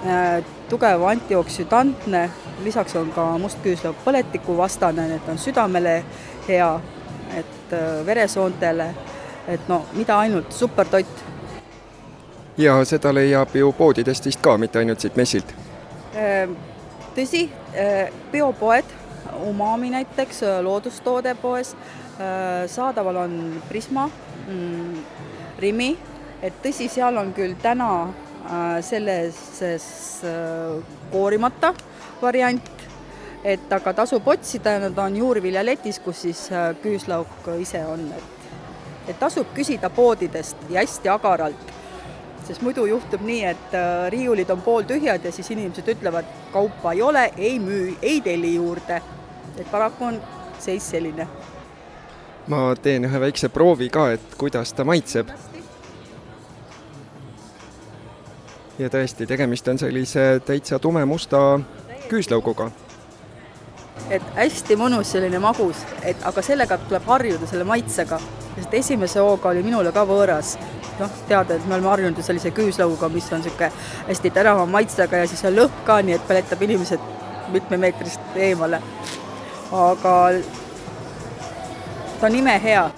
äh, 0.07 0.44
tugev 0.70 1.03
antioksüdantne, 1.11 2.29
lisaks 2.62 2.94
on 2.94 3.09
ka 3.11 3.25
mustküüslauk 3.42 3.99
põletikuvastane, 4.05 5.09
et 5.16 5.27
on 5.29 5.40
südamele 5.42 5.96
hea, 6.46 6.68
et 7.35 7.75
äh, 7.75 7.88
veresoontele, 8.07 8.87
et 9.48 9.68
no 9.68 9.85
mida 9.92 10.18
ainult, 10.18 10.53
supertoit. 10.53 11.24
ja 12.59 12.85
seda 12.85 13.14
leiab 13.14 13.55
ju 13.55 13.72
poodidest 13.72 14.26
vist 14.26 14.42
ka, 14.42 14.57
mitte 14.57 14.79
ainult 14.79 15.00
siit 15.00 15.16
messilt? 15.16 15.55
tõsi, 17.14 17.48
biopoed, 18.33 18.98
Umami 19.46 19.90
näiteks, 19.90 20.42
loodustoode 20.62 21.35
poes, 21.40 21.74
saadaval 22.66 23.16
on 23.16 23.35
Prisma, 23.68 24.09
mm, 24.46 25.05
Rimi 25.59 25.90
et 26.42 26.61
tõsi, 26.64 26.88
seal 26.90 27.18
on 27.20 27.33
küll 27.37 27.57
täna 27.61 27.90
selles 28.85 29.38
koorimata 31.12 31.72
variant, 32.20 32.70
et 33.44 33.72
aga 33.72 33.94
tasub 34.03 34.26
otsida, 34.29 34.79
nad 34.83 34.98
on 35.00 35.16
juurviljaletis, 35.20 36.00
kus 36.05 36.24
siis 36.26 36.46
küüslauk 36.83 37.50
ise 37.61 37.83
on, 37.88 38.07
et 38.16 38.39
et 39.08 39.18
tasub 39.18 39.52
küsida 39.54 39.90
poodidest 39.90 40.56
ja 40.70 40.80
hästi 40.80 41.08
agaralt, 41.08 41.72
sest 42.46 42.62
muidu 42.62 42.86
juhtub 42.86 43.22
nii, 43.26 43.44
et 43.44 43.76
riiulid 44.10 44.50
on 44.50 44.62
pooltühjad 44.62 45.24
ja 45.24 45.32
siis 45.32 45.50
inimesed 45.50 45.88
ütlevad, 45.94 46.28
kaupa 46.52 46.92
ei 46.92 47.02
ole, 47.02 47.30
ei 47.36 47.58
müü, 47.58 47.94
ei 48.02 48.20
telli 48.20 48.54
juurde. 48.54 49.02
et 49.58 49.70
paraku 49.70 50.04
on 50.04 50.20
seis 50.58 50.90
selline. 50.90 51.28
ma 52.46 52.74
teen 52.82 53.04
ühe 53.04 53.20
väikse 53.20 53.48
proovi 53.48 53.88
ka, 53.88 54.10
et 54.12 54.34
kuidas 54.38 54.72
ta 54.72 54.84
maitseb 54.84 55.28
ja 58.80 58.88
tõesti, 58.88 59.26
tegemist 59.28 59.68
on 59.68 59.78
sellise 59.78 60.40
täitsa 60.46 60.78
tumemusta 60.78 61.60
küüslauguga. 62.08 62.70
et 64.10 64.22
hästi 64.34 64.76
mõnus 64.76 65.12
selline 65.12 65.38
magus, 65.38 65.84
et 66.02 66.16
aga 66.26 66.42
sellega 66.42 66.78
tuleb 66.88 67.04
harjuda, 67.06 67.46
selle 67.46 67.64
maitsega, 67.64 68.18
sest 68.61 68.77
esimese 68.83 69.25
hooga 69.25 69.51
oli 69.51 69.64
minule 69.66 69.92
ka 69.92 70.05
võõras. 70.09 70.57
noh, 71.01 71.11
teada, 71.29 71.57
et 71.57 71.66
me 71.66 71.75
oleme 71.75 71.88
harjunud 71.88 72.18
ju 72.18 72.23
sellise 72.23 72.51
küüslauguga, 72.53 73.09
mis 73.09 73.33
on 73.33 73.40
niisugune 73.40 73.70
hästi 74.09 74.31
terava 74.37 74.66
maitsega 74.68 75.23
ja 75.23 75.29
siis 75.29 75.44
on 75.49 75.57
lõhn 75.57 75.85
ka, 75.87 76.01
nii 76.05 76.18
et 76.18 76.27
peletab 76.29 76.62
inimesed 76.62 77.01
mitmemeetrist 77.53 78.37
eemale. 78.37 78.83
aga 79.73 80.14
ta 82.20 82.27
on 82.27 82.35
imehea 82.37 82.90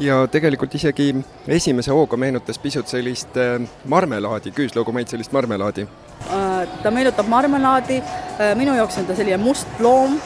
ja 0.00 0.26
tegelikult 0.28 0.74
isegi 0.74 1.14
esimese 1.48 1.92
hooga 1.94 2.16
meenutas 2.20 2.58
pisut 2.58 2.88
sellist 2.88 3.36
äh, 3.40 3.60
marmelaadi, 3.88 4.52
küüslaugu 4.56 4.92
maitselist 4.92 5.32
marmelaadi. 5.32 5.86
Äh, 6.26 6.68
ta 6.82 6.90
meenutab 6.90 7.28
marmelaadi, 7.32 8.00
äh, 8.02 8.52
minu 8.58 8.74
jaoks 8.76 8.98
on 9.00 9.06
ta 9.08 9.16
selline 9.16 9.38
must 9.40 9.68
ploom, 9.78 10.18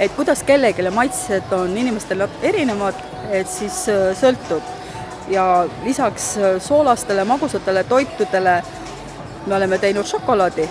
et 0.00 0.12
kuidas 0.16 0.42
kellelegi 0.42 0.90
maitsed 0.90 1.52
on 1.52 1.76
inimestel 1.76 2.26
erinevad, 2.42 2.94
et 3.30 3.48
siis 3.48 3.86
sõltub. 4.20 4.62
ja 5.28 5.68
lisaks 5.84 6.38
soolastele 6.58 7.24
magusatele 7.24 7.84
toitudele 7.84 8.62
me 9.46 9.54
oleme 9.54 9.78
teinud 9.78 10.06
šokolaadi, 10.06 10.68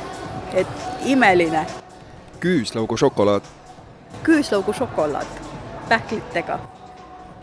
et 0.54 0.68
imeline. 1.06 1.66
küüslaugu 2.40 2.98
šokolaad. 2.98 3.44
küüslaugu 4.24 4.74
šokolaad 4.74 5.28
pähklitega 5.90 6.60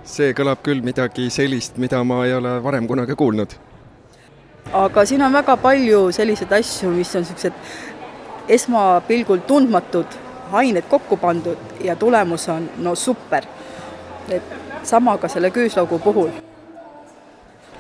see 0.05 0.35
kõlab 0.37 0.61
küll 0.65 0.85
midagi 0.85 1.31
sellist, 1.33 1.79
mida 1.81 2.03
ma 2.05 2.25
ei 2.27 2.35
ole 2.37 2.59
varem 2.63 2.87
kunagi 2.87 3.17
kuulnud. 3.17 3.55
aga 4.73 5.05
siin 5.05 5.23
on 5.23 5.33
väga 5.33 5.57
palju 5.57 6.13
selliseid 6.13 6.53
asju, 6.53 6.91
mis 6.91 7.15
on 7.17 7.23
niisugused 7.23 7.53
esmapilgul 8.49 9.45
tundmatud 9.49 10.07
ained 10.53 10.85
kokku 10.89 11.17
pandud 11.17 11.59
ja 11.81 11.97
tulemus 11.97 12.49
on 12.49 12.71
no 12.79 12.95
super. 12.95 13.45
et 14.29 14.43
sama 14.83 15.19
ka 15.19 15.29
selle 15.29 15.51
küüslaugu 15.51 15.99
puhul. 15.99 16.31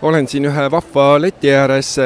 olen 0.02 0.28
siin 0.28 0.44
ühe 0.44 0.70
vahva 0.70 1.20
leti 1.20 1.54
ääres, 1.54 1.96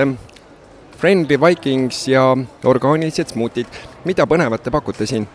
Friendly 0.98 1.40
Vikings 1.40 2.08
ja 2.08 2.36
orgaanilised 2.64 3.28
smuutid. 3.28 3.66
mida 4.04 4.26
põnevat 4.26 4.62
te 4.62 4.70
pakute 4.70 5.06
siin? 5.06 5.28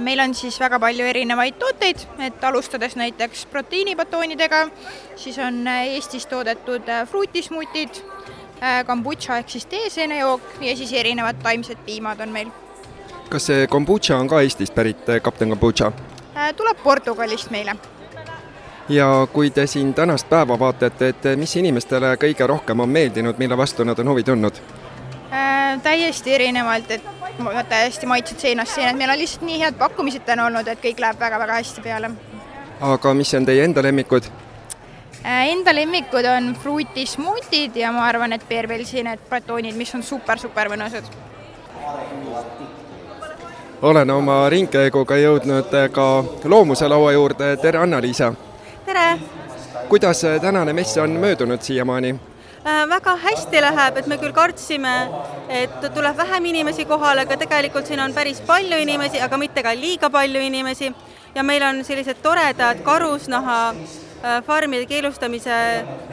meil 0.00 0.20
on 0.20 0.34
siis 0.34 0.60
väga 0.60 0.78
palju 0.80 1.06
erinevaid 1.06 1.58
tooteid, 1.58 2.04
et 2.24 2.44
alustades 2.44 2.96
näiteks 2.96 3.46
proteiinibatoonidega, 3.46 4.68
siis 5.16 5.38
on 5.38 5.66
Eestis 5.68 6.26
toodetud 6.26 6.88
fruutismutid, 7.10 8.00
kombutša 8.86 9.38
ehk 9.40 9.48
siis 9.48 9.66
teeseenejook 9.66 10.60
ja 10.60 10.76
siis 10.76 10.92
erinevad 10.92 11.40
taimsed 11.42 11.78
piimad 11.86 12.20
on 12.20 12.28
meil. 12.28 12.50
Kas 13.30 13.46
see 13.46 13.66
kombutša 13.70 14.18
on 14.18 14.28
ka 14.28 14.40
Eestist 14.42 14.74
pärit, 14.74 15.06
kapten 15.22 15.48
kombutša? 15.54 15.92
tuleb 16.56 16.78
Portugalist 16.82 17.50
meile 17.50 17.76
ja 18.88 19.26
kui 19.32 19.50
te 19.50 19.66
siin 19.66 19.94
tänast 19.94 20.28
päeva 20.28 20.58
vaatate, 20.58 21.08
et 21.08 21.28
mis 21.36 21.56
inimestele 21.56 22.16
kõige 22.18 22.46
rohkem 22.46 22.80
on 22.80 22.88
meeldinud, 22.88 23.38
mille 23.38 23.56
vastu 23.56 23.84
nad 23.84 23.98
on 23.98 24.10
huvi 24.10 24.24
tundnud 24.26 24.58
äh,? 25.32 25.78
täiesti 25.82 26.34
erinevalt, 26.34 26.90
et 26.90 27.02
täiesti 27.68 28.06
maitsed 28.06 28.42
seinast 28.42 28.74
seina, 28.74 28.90
et 28.90 28.98
meil 28.98 29.14
on 29.14 29.18
lihtsalt 29.18 29.46
nii 29.46 29.60
head 29.62 29.78
pakkumised 29.78 30.26
täna 30.26 30.48
olnud, 30.50 30.68
et 30.68 30.82
kõik 30.82 30.98
läheb 31.00 31.20
väga-väga 31.20 31.60
hästi 31.60 31.86
peale. 31.86 32.10
aga 32.80 33.14
mis 33.14 33.34
on 33.34 33.46
teie 33.46 33.64
enda 33.64 33.82
lemmikud 33.86 34.26
äh,? 35.22 35.48
Enda 35.54 35.74
lemmikud 35.74 36.26
on 36.36 36.54
fruuti 36.62 37.06
smuutid 37.06 37.76
ja 37.76 37.92
ma 37.92 38.08
arvan, 38.10 38.32
et 38.32 38.48
Beervelsi 38.48 39.04
need 39.06 39.22
batoonid, 39.30 39.76
mis 39.76 39.94
on 39.94 40.02
super-super 40.02 40.72
mõnusad 40.72 41.06
olen 43.82 44.10
oma 44.10 44.48
ringkäiguga 44.48 45.16
jõudnud 45.16 45.72
ka 45.92 46.06
loomuse 46.44 46.88
laua 46.88 47.12
juurde, 47.12 47.56
tere 47.56 47.78
Anna-Liisa! 47.78 48.32
tere! 48.84 49.18
kuidas 49.88 50.20
tänane 50.40 50.72
mess 50.72 50.98
on 50.98 51.10
möödunud 51.10 51.62
siiamaani? 51.62 52.10
Äh, 52.66 52.88
väga 52.88 53.16
hästi 53.16 53.60
läheb, 53.60 53.96
et 53.96 54.06
me 54.06 54.18
küll 54.20 54.32
kartsime, 54.36 54.92
et 55.48 55.80
tuleb 55.94 56.16
vähem 56.16 56.44
inimesi 56.44 56.84
kohale, 56.84 57.24
aga 57.24 57.36
tegelikult 57.40 57.86
siin 57.88 58.00
on 58.04 58.12
päris 58.12 58.40
palju 58.40 58.76
inimesi, 58.78 59.20
aga 59.20 59.38
mitte 59.40 59.62
ka 59.62 59.72
liiga 59.74 60.10
palju 60.10 60.40
inimesi 60.40 60.92
ja 61.34 61.42
meil 61.42 61.62
on 61.62 61.84
sellised 61.84 62.20
toredad 62.22 62.84
karusnaha 62.84 63.60
äh, 63.70 64.42
farmide 64.44 64.86
keelustamise 64.86 65.56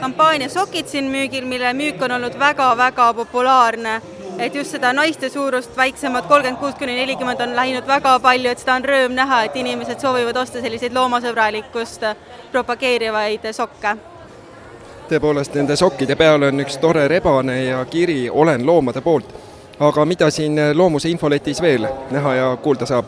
kampaania 0.00 0.48
sokid 0.48 0.88
siin 0.88 1.12
müügil, 1.12 1.44
mille 1.44 1.72
müük 1.76 2.02
on 2.02 2.16
olnud 2.16 2.38
väga-väga 2.38 3.12
populaarne 3.14 4.00
et 4.38 4.54
just 4.54 4.70
seda 4.70 4.92
naiste 4.92 5.28
suurust 5.28 5.76
väiksemat, 5.76 6.26
kolmkümmend 6.26 6.60
kuus 6.60 6.74
kuni 6.78 6.94
nelikümmend 6.96 7.40
on 7.40 7.56
läinud 7.56 7.86
väga 7.86 8.18
palju, 8.22 8.50
et 8.50 8.62
seda 8.62 8.76
on 8.78 8.86
rõõm 8.86 9.16
näha, 9.18 9.42
et 9.48 9.56
inimesed 9.56 10.00
soovivad 10.00 10.36
osta 10.36 10.62
selliseid 10.62 10.94
loomasõbralikkust 10.94 12.06
propageerivaid 12.52 13.50
sokke. 13.52 13.96
tõepoolest, 15.08 15.54
nende 15.54 15.76
sokkide 15.76 16.16
peal 16.16 16.42
on 16.42 16.60
üks 16.60 16.78
tore 16.78 17.08
rebane 17.08 17.64
ja 17.64 17.84
kiri 17.84 18.30
Olen 18.30 18.66
loomade 18.66 19.00
poolt. 19.00 19.34
aga 19.80 20.04
mida 20.04 20.30
siin 20.30 20.58
Loomuse 20.74 21.08
infoletis 21.08 21.62
veel 21.62 21.88
näha 22.10 22.34
ja 22.34 22.56
kuulda 22.56 22.86
saab? 22.86 23.04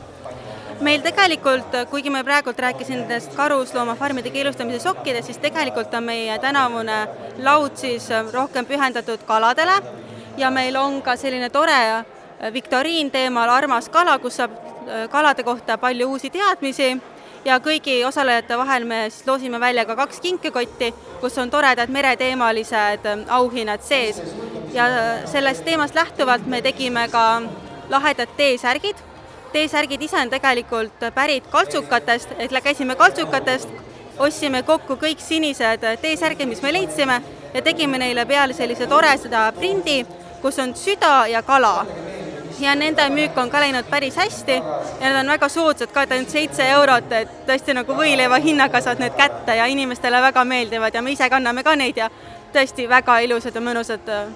meil 0.81 1.01
tegelikult, 1.01 1.75
kuigi 1.91 2.11
me 2.11 2.25
praegult 2.25 2.59
rääkisin 2.59 2.97
nendest 2.99 3.35
karusloomafarmide 3.37 4.31
keelustamise 4.31 4.79
sokkidest, 4.79 5.27
siis 5.27 5.39
tegelikult 5.39 5.95
on 5.95 6.05
meie 6.05 6.39
tänavune 6.39 7.09
laud 7.39 7.77
siis 7.77 8.09
rohkem 8.33 8.67
pühendatud 8.67 9.19
kaladele 9.27 9.83
ja 10.37 10.51
meil 10.51 10.77
on 10.77 11.03
ka 11.03 11.17
selline 11.17 11.51
tore 11.51 11.79
äh, 11.95 12.53
viktoriin 12.53 13.11
teemal 13.11 13.51
Armas 13.51 13.89
kala, 13.89 14.19
kus 14.19 14.37
saab 14.41 14.51
äh, 14.51 15.09
kalade 15.11 15.43
kohta 15.43 15.79
palju 15.79 16.09
uusi 16.11 16.31
teadmisi 16.31 16.97
ja 17.45 17.59
kõigi 17.61 18.01
osalejate 18.07 18.59
vahel 18.59 18.85
me 18.85 19.03
siis 19.11 19.27
loosime 19.27 19.61
välja 19.61 19.85
ka 19.89 19.97
kaks 19.97 20.21
kinkekotti, 20.21 20.93
kus 21.21 21.39
on 21.39 21.51
toredad 21.51 21.91
mereteemalised 21.91 23.07
äh, 23.07 23.27
auhinnad 23.29 23.83
sees. 23.83 24.23
ja 24.73 24.87
sellest 25.27 25.65
teemast 25.65 25.95
lähtuvalt 25.95 26.47
me 26.47 26.63
tegime 26.63 27.09
ka 27.09 27.43
lahedad 27.91 28.29
T-särgid. 28.37 28.97
T-särgid 29.53 30.03
ise 30.03 30.17
on 30.17 30.31
tegelikult 30.31 31.11
pärit 31.15 31.47
kaltsukatest, 31.51 32.37
et 32.39 32.53
käisime 32.63 32.95
kaltsukatest, 32.97 33.69
ostsime 34.21 34.63
kokku 34.63 34.97
kõik 35.01 35.21
sinised 35.25 35.85
T-särgid, 36.03 36.49
mis 36.49 36.63
me 36.63 36.73
leidsime 36.73 37.21
ja 37.55 37.63
tegime 37.63 37.99
neile 37.99 38.27
peale 38.29 38.55
sellise 38.55 38.87
toreda 38.87 39.49
prindi 39.57 40.01
kus 40.43 40.59
on 40.59 40.75
süda 40.75 41.27
ja 41.27 41.43
kala. 41.43 41.87
ja 42.61 42.75
nende 42.75 43.09
müük 43.09 43.39
on 43.39 43.51
ka 43.51 43.61
läinud 43.61 43.87
päris 43.89 44.17
hästi 44.17 44.53
ja 44.53 45.07
need 45.09 45.17
on 45.17 45.31
väga 45.33 45.49
soodsad 45.49 45.93
ka, 45.93 46.03
et 46.03 46.11
ainult 46.13 46.31
seitse 46.31 46.67
eurot, 46.69 47.13
et 47.13 47.31
tõesti 47.47 47.73
nagu 47.73 47.95
võileiva 47.97 48.37
hinnaga 48.37 48.83
saad 48.85 49.01
need 49.01 49.17
kätte 49.17 49.57
ja 49.57 49.67
inimestele 49.67 50.21
väga 50.21 50.45
meeldivad 50.45 50.95
ja 50.95 51.03
me 51.03 51.15
ise 51.17 51.29
kanname 51.33 51.65
ka 51.65 51.73
neid 51.77 51.97
ja 51.97 52.11
tõesti 52.55 52.89
väga 52.89 53.19
ilusad 53.25 53.55
ja 53.55 53.63
mõnusad 53.65 54.09
äh, 54.11 54.29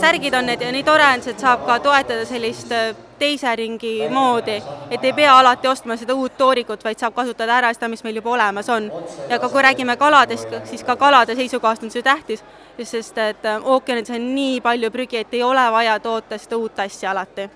särgid 0.00 0.34
on 0.34 0.46
need 0.50 0.62
ja 0.62 0.72
nii 0.72 0.84
tore 0.86 1.06
on 1.14 1.22
see, 1.24 1.34
et 1.34 1.42
saab 1.42 1.64
ka 1.66 1.78
toetada 1.84 2.26
sellist 2.28 2.72
äh, 2.72 2.92
teise 3.18 3.54
ringi 3.56 4.08
moodi, 4.10 4.58
et 4.90 5.04
ei 5.04 5.12
pea 5.14 5.36
alati 5.38 5.68
ostma 5.70 5.96
seda 5.96 6.14
uut 6.18 6.36
toorikut, 6.38 6.84
vaid 6.84 6.98
saab 6.98 7.14
kasutada 7.14 7.60
ära 7.60 7.70
seda, 7.74 7.88
mis 7.92 8.02
meil 8.04 8.18
juba 8.18 8.34
olemas 8.34 8.68
on. 8.68 8.90
ja 9.30 9.38
ka 9.38 9.48
kui 9.48 9.62
räägime 9.62 9.96
kaladest, 9.96 10.54
siis 10.64 10.84
ka 10.84 10.96
kalade 10.96 11.36
seisukohast 11.38 11.82
on 11.82 11.90
see 11.90 12.02
tähtis, 12.02 12.44
sest 12.82 13.18
et 13.18 13.46
äh, 13.46 13.58
ookeanides 13.64 14.14
on 14.14 14.30
nii 14.34 14.60
palju 14.60 14.90
prügi, 14.90 15.22
et 15.22 15.34
ei 15.34 15.42
ole 15.42 15.66
vaja 15.72 15.98
toota 16.00 16.38
seda 16.38 16.56
uut 16.56 16.78
asja 16.86 17.10
alati 17.10 17.50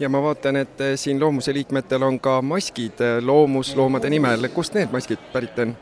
ja 0.00 0.08
ma 0.08 0.22
vaatan, 0.22 0.56
et 0.56 0.82
siin 0.96 1.20
Loomuse 1.20 1.52
liikmetel 1.54 2.02
on 2.02 2.20
ka 2.20 2.40
maskid 2.42 3.00
äh, 3.04 3.18
loomusloomade 3.24 4.10
nimel, 4.10 4.48
kust 4.54 4.74
need 4.74 4.92
maskid 4.92 5.20
pärit 5.32 5.58
on? 5.58 5.76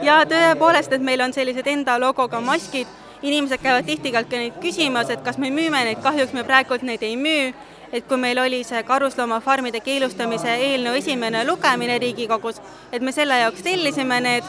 Ja 0.00 0.22
tõepoolest, 0.28 0.92
et 0.92 1.02
meil 1.02 1.20
on 1.20 1.32
sellised 1.32 1.66
enda 1.66 1.98
logoga 2.00 2.40
maskid, 2.40 2.88
inimesed 3.22 3.62
käivad 3.62 3.86
tihtikalt 3.86 4.30
ka 4.30 4.40
neid 4.40 4.58
küsimas, 4.62 5.10
et 5.10 5.22
kas 5.22 5.38
me 5.38 5.50
müüme 5.50 5.84
neid, 5.84 6.00
kahjuks 6.02 6.34
me 6.34 6.44
praegult 6.46 6.82
neid 6.86 7.02
ei 7.02 7.16
müü. 7.16 7.52
Et 7.92 8.06
kui 8.08 8.16
meil 8.16 8.38
oli 8.40 8.62
see 8.64 8.80
karusloomafarmide 8.88 9.82
keelustamise 9.84 10.48
eelnõu 10.48 10.96
esimene 10.96 11.42
lugemine 11.44 11.98
Riigikogus, 12.00 12.56
et 12.88 13.02
me 13.04 13.12
selle 13.12 13.36
jaoks 13.36 13.60
tellisime 13.66 14.16
need 14.24 14.46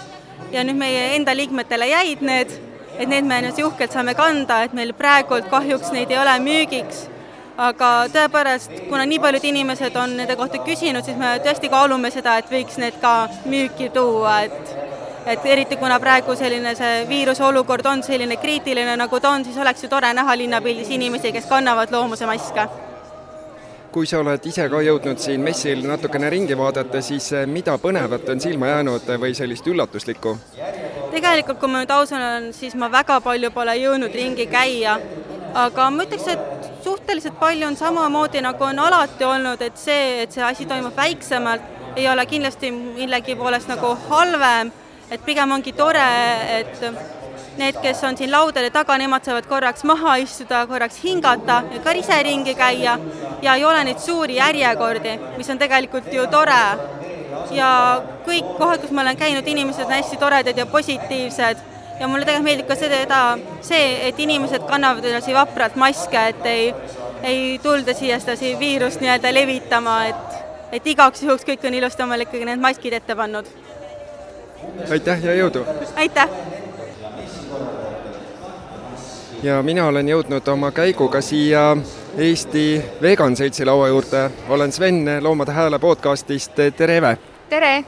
ja 0.53 0.63
nüüd 0.63 0.79
meie 0.79 1.09
enda 1.17 1.35
liikmetele 1.35 1.89
jäid 1.89 2.23
need, 2.23 2.53
et 2.97 3.09
need 3.11 3.27
me 3.27 3.41
nüüd 3.43 3.59
uhkelt 3.65 3.91
saame 3.91 4.13
kanda, 4.15 4.61
et 4.63 4.71
meil 4.77 4.93
praegult 4.95 5.49
kahjuks 5.51 5.91
neid 5.91 6.11
ei 6.13 6.21
ole 6.21 6.37
müügiks. 6.45 7.09
aga 7.57 8.07
tõepoolest, 8.09 8.71
kuna 8.89 9.03
nii 9.05 9.19
paljud 9.21 9.43
inimesed 9.45 9.95
on 10.01 10.15
nende 10.17 10.33
kohta 10.39 10.57
küsinud, 10.65 11.05
siis 11.05 11.19
me 11.19 11.35
tõesti 11.43 11.69
kaalume 11.69 12.09
seda, 12.09 12.39
et 12.41 12.49
võiks 12.49 12.79
need 12.81 12.95
ka 13.01 13.27
müüki 13.45 13.91
tuua, 13.93 14.39
et 14.47 15.02
et 15.25 15.45
eriti 15.45 15.77
kuna 15.79 15.99
praegu 15.99 16.35
selline 16.35 16.75
see 16.75 17.03
viiruse 17.09 17.43
olukord 17.43 17.85
on 17.85 18.03
selline 18.03 18.37
kriitiline, 18.37 18.95
nagu 18.99 19.19
ta 19.19 19.31
on, 19.35 19.45
siis 19.45 19.57
oleks 19.57 19.83
ju 19.83 19.89
tore 19.89 20.13
näha 20.13 20.37
linnapildis 20.37 20.89
inimesi, 20.89 21.31
kes 21.31 21.45
kannavad 21.49 21.91
loomuse 21.91 22.25
maske. 22.25 22.67
Kui 23.93 24.07
sa 24.09 24.23
oled 24.23 24.45
ise 24.49 24.65
ka 24.69 24.79
jõudnud 24.81 25.19
siin 25.21 25.41
messil 25.45 25.83
natukene 25.85 26.29
ringi 26.33 26.57
vaadata, 26.57 27.01
siis 27.05 27.29
eh, 27.37 27.45
mida 27.45 27.77
põnevat 27.77 28.29
on 28.33 28.41
silma 28.41 28.71
jäänud 28.71 29.11
või 29.21 29.35
sellist 29.37 29.67
üllatuslikku? 29.69 30.37
tegelikult, 31.13 31.59
kui 31.61 31.69
ma 31.69 31.83
nüüd 31.83 31.91
aus 31.93 32.11
olen, 32.15 32.49
siis 32.57 32.73
ma 32.73 32.89
väga 32.91 33.19
palju 33.21 33.51
pole 33.53 33.75
jõudnud 33.77 34.15
ringi 34.17 34.47
käia, 34.49 34.97
aga 35.53 35.89
ma 35.93 36.07
ütleks, 36.07 36.25
et 36.33 36.71
suhteliselt 36.83 37.37
palju 37.39 37.67
on 37.67 37.77
samamoodi, 37.77 38.41
nagu 38.41 38.65
on 38.65 38.81
alati 38.81 39.27
olnud, 39.27 39.61
et 39.61 39.77
see, 39.77 40.23
et 40.23 40.33
see 40.33 40.43
asi 40.43 40.65
toimub 40.65 40.97
väiksemalt, 40.97 41.69
ei 41.95 42.07
ole 42.09 42.25
kindlasti 42.25 42.71
millegi 42.73 43.37
poolest 43.37 43.69
nagu 43.69 43.93
halvem, 44.09 44.73
et 45.13 45.21
pigem 45.25 45.51
ongi 45.53 45.73
tore, 45.77 46.05
et 46.59 46.79
need, 47.57 47.77
kes 47.83 48.01
on 48.07 48.17
siin 48.17 48.31
laudade 48.33 48.71
taga, 48.73 48.97
nemad 48.97 49.25
saavad 49.25 49.45
korraks 49.49 49.85
maha 49.85 50.17
istuda, 50.23 50.63
korraks 50.69 50.97
hingata 51.03 51.61
ka 51.83 51.93
ise 51.97 52.17
ringi 52.25 52.55
käia 52.57 52.97
ja 53.45 53.55
ei 53.55 53.65
ole 53.65 53.83
neid 53.85 54.01
suuri 54.01 54.39
järjekordi, 54.39 55.17
mis 55.37 55.49
on 55.53 55.61
tegelikult 55.61 56.09
ju 56.13 56.25
tore. 56.31 56.63
ja 57.53 57.69
kõik 58.25 58.55
kohad, 58.57 58.81
kus 58.81 58.91
ma 58.91 59.01
olen 59.01 59.17
käinud, 59.17 59.47
inimesed 59.47 59.85
on 59.85 59.93
hästi 59.93 60.17
toredad 60.17 60.57
ja 60.57 60.65
positiivsed 60.65 61.61
ja 61.99 62.07
mulle 62.07 62.25
tegelikult 62.25 62.47
meeldib 62.47 62.69
ka 62.69 62.77
seda, 62.77 63.19
see, 63.61 64.07
et 64.07 64.19
inimesed 64.19 64.65
kannavad 64.69 65.05
edasi 65.05 65.35
vapralt 65.35 65.75
maske, 65.77 66.23
et 66.33 66.47
ei, 66.49 66.71
ei 67.21 67.59
tulda 67.61 67.93
siia 67.97 68.17
sedasi 68.21 68.55
viirust 68.59 69.03
nii-öelda 69.03 69.33
levitama, 69.33 69.99
et, 70.09 70.39
et 70.79 70.89
igaks 70.95 71.21
juhuks 71.25 71.45
kõik 71.45 71.67
on 71.69 71.77
ilusti 71.77 72.05
omale 72.05 72.25
ikkagi 72.25 72.49
need 72.49 72.63
maskid 72.63 72.97
ette 72.97 73.17
pannud. 73.19 73.49
Aitäh 74.91 75.23
ja 75.23 75.33
jõudu! 75.33 75.65
aitäh! 75.95 76.29
ja 79.43 79.63
mina 79.63 79.87
olen 79.87 80.09
jõudnud 80.09 80.47
oma 80.47 80.71
käiguga 80.71 81.21
siia 81.21 81.77
Eesti 82.17 82.81
Vegan 83.01 83.35
Seltsi 83.35 83.65
laua 83.65 83.87
juurde. 83.87 84.29
olen 84.49 84.71
Sven 84.71 85.05
Loomade 85.21 85.51
Hääle 85.51 85.79
podcastist, 85.79 86.55
tere 86.77 86.97
Eve! 86.97 87.17
tere! 87.49 87.83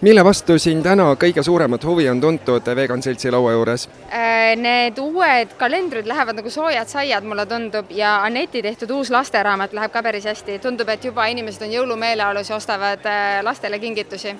mille 0.00 0.24
vastu 0.24 0.58
siin 0.58 0.82
täna 0.82 1.14
kõige 1.14 1.42
suuremat 1.42 1.84
huvi 1.84 2.08
on 2.08 2.20
tuntud 2.20 2.68
Vegan 2.76 3.02
Seltsi 3.02 3.30
laua 3.30 3.52
juures? 3.52 3.88
Äh, 4.12 4.52
need 4.56 4.98
uued 4.98 5.56
kalendrid 5.58 6.06
lähevad 6.06 6.36
nagu 6.36 6.50
soojad 6.50 6.88
saiad, 6.88 7.24
mulle 7.24 7.46
tundub, 7.46 7.90
ja 7.90 8.18
Aneti 8.22 8.62
tehtud 8.62 8.90
uus 8.90 9.10
lasteraamat 9.10 9.72
läheb 9.72 9.92
ka 9.92 10.02
päris 10.02 10.24
hästi. 10.24 10.58
tundub, 10.58 10.88
et 10.88 11.04
juba 11.04 11.26
inimesed 11.26 11.62
on 11.62 11.72
jõulumeeleolus 11.72 12.50
ja 12.50 12.56
ostavad 12.56 13.06
äh, 13.06 13.42
lastele 13.42 13.78
kingitusi 13.78 14.36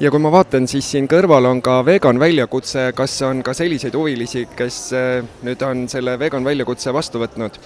ja 0.00 0.10
kui 0.10 0.22
ma 0.22 0.30
vaatan, 0.32 0.68
siis 0.70 0.86
siin 0.92 1.08
kõrval 1.10 1.48
on 1.50 1.62
ka 1.64 1.80
vegan 1.86 2.20
väljakutse, 2.20 2.92
kas 2.96 3.16
on 3.26 3.42
ka 3.46 3.54
selliseid 3.56 3.96
huvilisi, 3.98 4.46
kes 4.56 4.78
eh, 4.94 5.26
nüüd 5.46 5.62
on 5.66 5.86
selle 5.90 6.18
vegan 6.20 6.46
väljakutse 6.46 6.94
vastu 6.94 7.22
võtnud? 7.22 7.58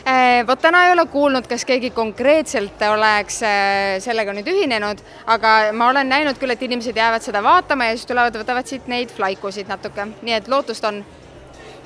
Äh, 0.00 0.40
vot 0.48 0.58
täna 0.62 0.86
ei 0.86 0.94
ole 0.94 1.04
kuulnud, 1.12 1.44
kas 1.46 1.66
keegi 1.68 1.90
konkreetselt 1.94 2.80
oleks 2.88 3.42
äh, 3.44 3.98
sellega 4.02 4.32
nüüd 4.34 4.48
ühinenud, 4.48 5.02
aga 5.28 5.54
ma 5.76 5.90
olen 5.92 6.08
näinud 6.08 6.40
küll, 6.40 6.54
et 6.54 6.62
inimesed 6.64 6.96
jäävad 6.96 7.22
seda 7.22 7.42
vaatama 7.44 7.90
ja 7.90 7.98
siis 7.98 8.08
tulevad, 8.08 8.38
võtavad 8.40 8.66
siit 8.70 8.88
neid 8.90 9.12
flaikusid 9.14 9.68
natuke, 9.70 10.08
nii 10.24 10.38
et 10.40 10.48
lootust 10.48 10.88
on 10.88 11.02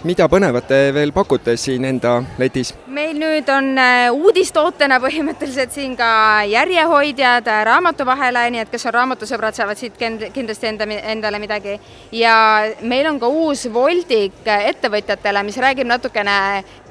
mida 0.04 0.26
põnevat 0.28 0.66
te 0.68 0.78
veel 0.92 1.14
pakute 1.16 1.54
siin 1.56 1.84
enda 1.88 2.18
letis? 2.36 2.74
meil 2.94 3.14
nüüd 3.16 3.48
on 3.48 3.70
äh, 3.80 4.10
uudistootena 4.12 4.98
põhimõtteliselt 5.00 5.72
siin 5.72 5.94
ka 5.96 6.08
järjehoidjad 6.50 7.48
äh, 7.48 7.62
raamatu 7.64 8.04
vahele, 8.06 8.42
nii 8.52 8.60
et 8.66 8.72
kes 8.72 8.84
on 8.90 8.94
raamatusõbrad, 8.98 9.56
saavad 9.56 9.80
siit 9.80 9.96
kindlasti 9.96 10.68
enda, 10.68 10.88
endale 11.14 11.40
midagi. 11.40 11.78
ja 12.12 12.36
meil 12.82 13.08
on 13.08 13.18
ka 13.22 13.32
uus 13.32 13.64
voldik 13.72 14.44
äh, 14.44 14.68
ettevõtjatele, 14.74 15.42
mis 15.48 15.58
räägib 15.64 15.88
natukene, 15.88 16.36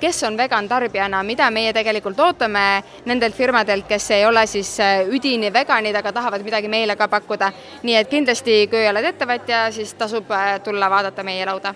kes 0.01 0.23
on 0.25 0.37
vegan 0.37 0.67
tarbijana, 0.67 1.21
mida 1.23 1.51
meie 1.53 1.73
tegelikult 1.73 2.19
ootame 2.19 2.65
nendelt 3.05 3.37
firmadelt, 3.37 3.85
kes 3.87 4.09
ei 4.17 4.25
ole 4.25 4.47
siis 4.49 4.73
üdini 5.13 5.53
veganid, 5.53 5.95
aga 6.01 6.17
tahavad 6.17 6.41
midagi 6.41 6.67
meile 6.67 6.97
ka 6.97 7.07
pakkuda. 7.07 7.53
nii 7.83 8.01
et 8.01 8.09
kindlasti, 8.09 8.63
kui 8.73 8.87
oled 8.89 9.13
ettevõtja, 9.13 9.67
siis 9.71 9.93
tasub 9.93 10.33
tulla 10.65 10.89
vaadata 10.89 11.23
meie 11.23 11.45
lauda 11.45 11.75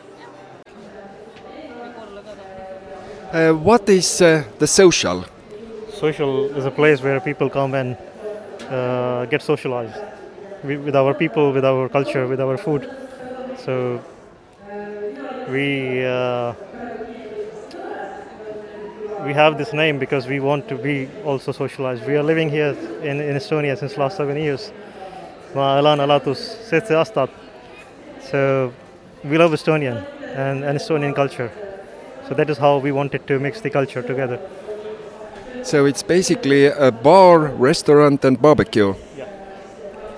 Uh, 3.31 3.51
what 3.51 3.89
is 3.89 4.21
uh, 4.21 4.41
the 4.57 4.67
social? 4.67 5.25
Social 5.91 6.45
is 6.55 6.63
a 6.63 6.71
place 6.71 7.01
where 7.01 7.19
people 7.19 7.49
come 7.49 7.73
and 7.73 7.97
uh, 8.69 9.25
get 9.25 9.41
socialized 9.41 9.99
with 10.63 10.95
our 10.95 11.13
people, 11.13 11.51
with 11.51 11.65
our 11.65 11.89
culture, 11.89 12.25
with 12.25 12.39
our 12.39 12.57
food. 12.57 12.89
So 13.57 14.01
we 15.51 16.05
uh, 16.05 16.53
we 19.25 19.33
have 19.33 19.57
this 19.57 19.73
name 19.73 19.99
because 19.99 20.25
we 20.25 20.39
want 20.39 20.69
to 20.69 20.77
be 20.77 21.09
also 21.25 21.51
socialized. 21.51 22.07
We 22.07 22.15
are 22.15 22.23
living 22.23 22.49
here 22.49 22.77
in, 23.03 23.19
in 23.19 23.35
Estonia 23.35 23.77
since 23.77 23.97
last 23.97 24.15
seven 24.15 24.37
years. 24.37 24.71
ma 25.53 25.77
elan 25.79 25.99
alates 25.99 26.39
seitse 26.69 26.95
aastat. 26.95 27.29
So 28.21 28.71
we 29.23 29.37
love 29.37 29.51
Estonian 29.51 30.05
and, 30.33 30.63
and 30.63 30.79
Estonian 30.79 31.13
culture. 31.13 31.66
So 32.27 32.35
that 32.35 32.49
is 32.49 32.57
how 32.57 32.77
we 32.77 32.91
wanted 32.91 33.25
to 33.27 33.39
mix 33.39 33.61
the 33.61 33.69
culture 33.69 34.01
together. 34.01 34.39
So 35.63 35.85
it's 35.85 36.03
basically 36.03 36.65
a 36.65 36.91
bar, 36.91 37.39
restaurant, 37.39 38.25
and 38.25 38.41
barbecue. 38.41 38.93
Yeah. 39.17 39.27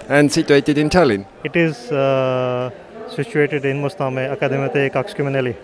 And 0.09 0.31
situated 0.31 0.77
in 0.77 0.89
Tallinn. 0.89 1.25
It 1.43 1.55
is 1.55 1.91
uh, 1.91 2.71
situated 3.09 3.65
in 3.65 3.81
Mustamäe 3.81 4.29
Akadeemia 4.31 4.73
tee 4.73 4.89
kakskümmend 4.89 5.33
neli. 5.33 5.55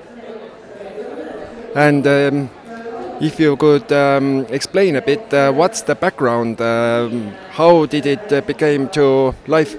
And 1.76 2.08
um, 2.08 2.50
if 3.22 3.40
you 3.40 3.58
could 3.58 3.92
um, 3.92 4.46
explain 4.50 4.96
a 4.96 5.02
bit, 5.02 5.34
uh, 5.34 5.52
what's 5.52 5.82
the 5.82 5.96
background? 5.96 6.62
Um, 6.62 7.34
how 7.52 7.86
did 7.86 8.06
it 8.06 8.32
uh, 8.32 8.42
became 8.42 8.88
to 8.90 9.34
life? 9.48 9.76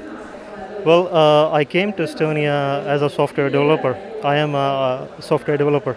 Well, 0.85 1.09
uh, 1.12 1.50
I 1.50 1.64
came 1.64 1.92
to 1.94 2.02
Estonia 2.02 2.85
as 2.87 3.02
a 3.02 3.11
software 3.11 3.50
developer. 3.50 3.96
I 4.22 4.37
am 4.37 4.55
a 4.55 5.09
software 5.20 5.57
developer. 5.57 5.96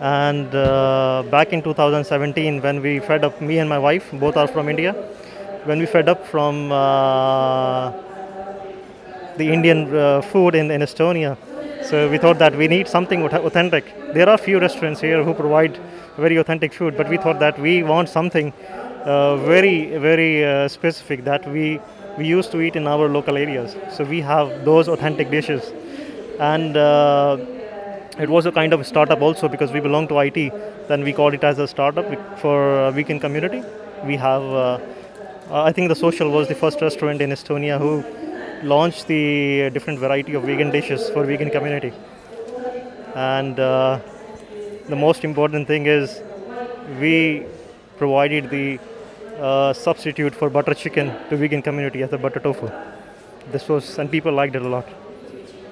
And 0.00 0.54
uh, 0.54 1.22
back 1.30 1.52
in 1.52 1.62
2017, 1.62 2.62
when 2.62 2.80
we 2.80 3.00
fed 3.00 3.22
up, 3.22 3.40
me 3.40 3.58
and 3.58 3.68
my 3.68 3.78
wife, 3.78 4.10
both 4.12 4.36
are 4.36 4.46
from 4.48 4.68
India, 4.70 4.92
when 5.64 5.78
we 5.78 5.84
fed 5.84 6.08
up 6.08 6.26
from 6.26 6.72
uh, 6.72 7.92
the 9.36 9.52
Indian 9.52 9.94
uh, 9.94 10.22
food 10.22 10.54
in, 10.54 10.70
in 10.70 10.80
Estonia, 10.80 11.36
so 11.82 12.08
we 12.08 12.18
thought 12.18 12.38
that 12.38 12.56
we 12.56 12.66
need 12.66 12.88
something 12.88 13.22
authentic. 13.24 13.84
There 14.14 14.28
are 14.28 14.38
few 14.38 14.58
restaurants 14.58 15.00
here 15.00 15.22
who 15.22 15.34
provide 15.34 15.78
very 16.16 16.36
authentic 16.36 16.72
food, 16.72 16.96
but 16.96 17.08
we 17.08 17.18
thought 17.18 17.38
that 17.40 17.58
we 17.58 17.82
want 17.82 18.08
something 18.08 18.52
uh, 19.04 19.36
very, 19.36 19.98
very 19.98 20.44
uh, 20.44 20.68
specific 20.68 21.24
that 21.24 21.46
we 21.48 21.80
we 22.18 22.26
used 22.26 22.50
to 22.52 22.60
eat 22.60 22.76
in 22.76 22.86
our 22.86 23.08
local 23.08 23.36
areas. 23.36 23.76
So 23.90 24.04
we 24.04 24.20
have 24.20 24.64
those 24.64 24.88
authentic 24.88 25.30
dishes, 25.30 25.72
and 26.38 26.76
uh, 26.76 27.38
it 28.20 28.28
was 28.28 28.46
a 28.46 28.52
kind 28.52 28.72
of 28.72 28.86
startup 28.86 29.22
also 29.22 29.48
because 29.48 29.72
we 29.72 29.80
belong 29.80 30.06
to 30.08 30.18
IT. 30.18 30.52
Then 30.88 31.02
we 31.02 31.12
called 31.12 31.34
it 31.34 31.42
as 31.42 31.58
a 31.58 31.66
startup 31.66 32.38
for 32.38 32.90
weekend 32.92 33.20
community. 33.22 33.62
We 34.04 34.16
have, 34.16 34.42
uh, 34.42 34.78
I 35.50 35.72
think 35.72 35.88
the 35.88 35.94
social 35.94 36.30
was 36.30 36.48
the 36.48 36.54
first 36.54 36.80
restaurant 36.82 37.22
in 37.22 37.30
Estonia 37.30 37.78
who 37.78 38.04
launched 38.62 39.06
the 39.06 39.70
different 39.70 39.98
variety 39.98 40.34
of 40.34 40.42
vegan 40.42 40.70
dishes 40.70 41.08
for 41.10 41.24
vegan 41.24 41.50
community. 41.50 41.92
And 43.14 43.58
uh, 43.58 44.00
the 44.88 44.96
most 44.96 45.24
important 45.24 45.66
thing 45.66 45.86
is 45.86 46.20
we 47.00 47.46
provided 47.96 48.50
the 48.50 48.78
uh, 49.38 49.72
substitute 49.72 50.34
for 50.34 50.50
butter 50.50 50.74
chicken 50.74 51.12
to 51.30 51.36
vegan 51.36 51.62
community 51.62 52.02
as 52.02 52.12
a 52.12 52.18
butter 52.18 52.40
tofu. 52.40 52.70
This 53.50 53.66
was, 53.68 53.98
and 53.98 54.10
people 54.10 54.32
liked 54.32 54.54
it 54.56 54.62
a 54.62 54.68
lot. 54.68 54.86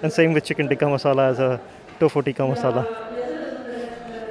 And 0.03 0.11
same 0.11 0.33
with 0.33 0.45
chicken 0.45 0.69
tikka 0.69 0.87
masala 0.87 1.31
as 1.31 1.39
a 1.39 1.61
tofu 1.99 2.23
tikka 2.23 2.43
masala. 2.47 2.87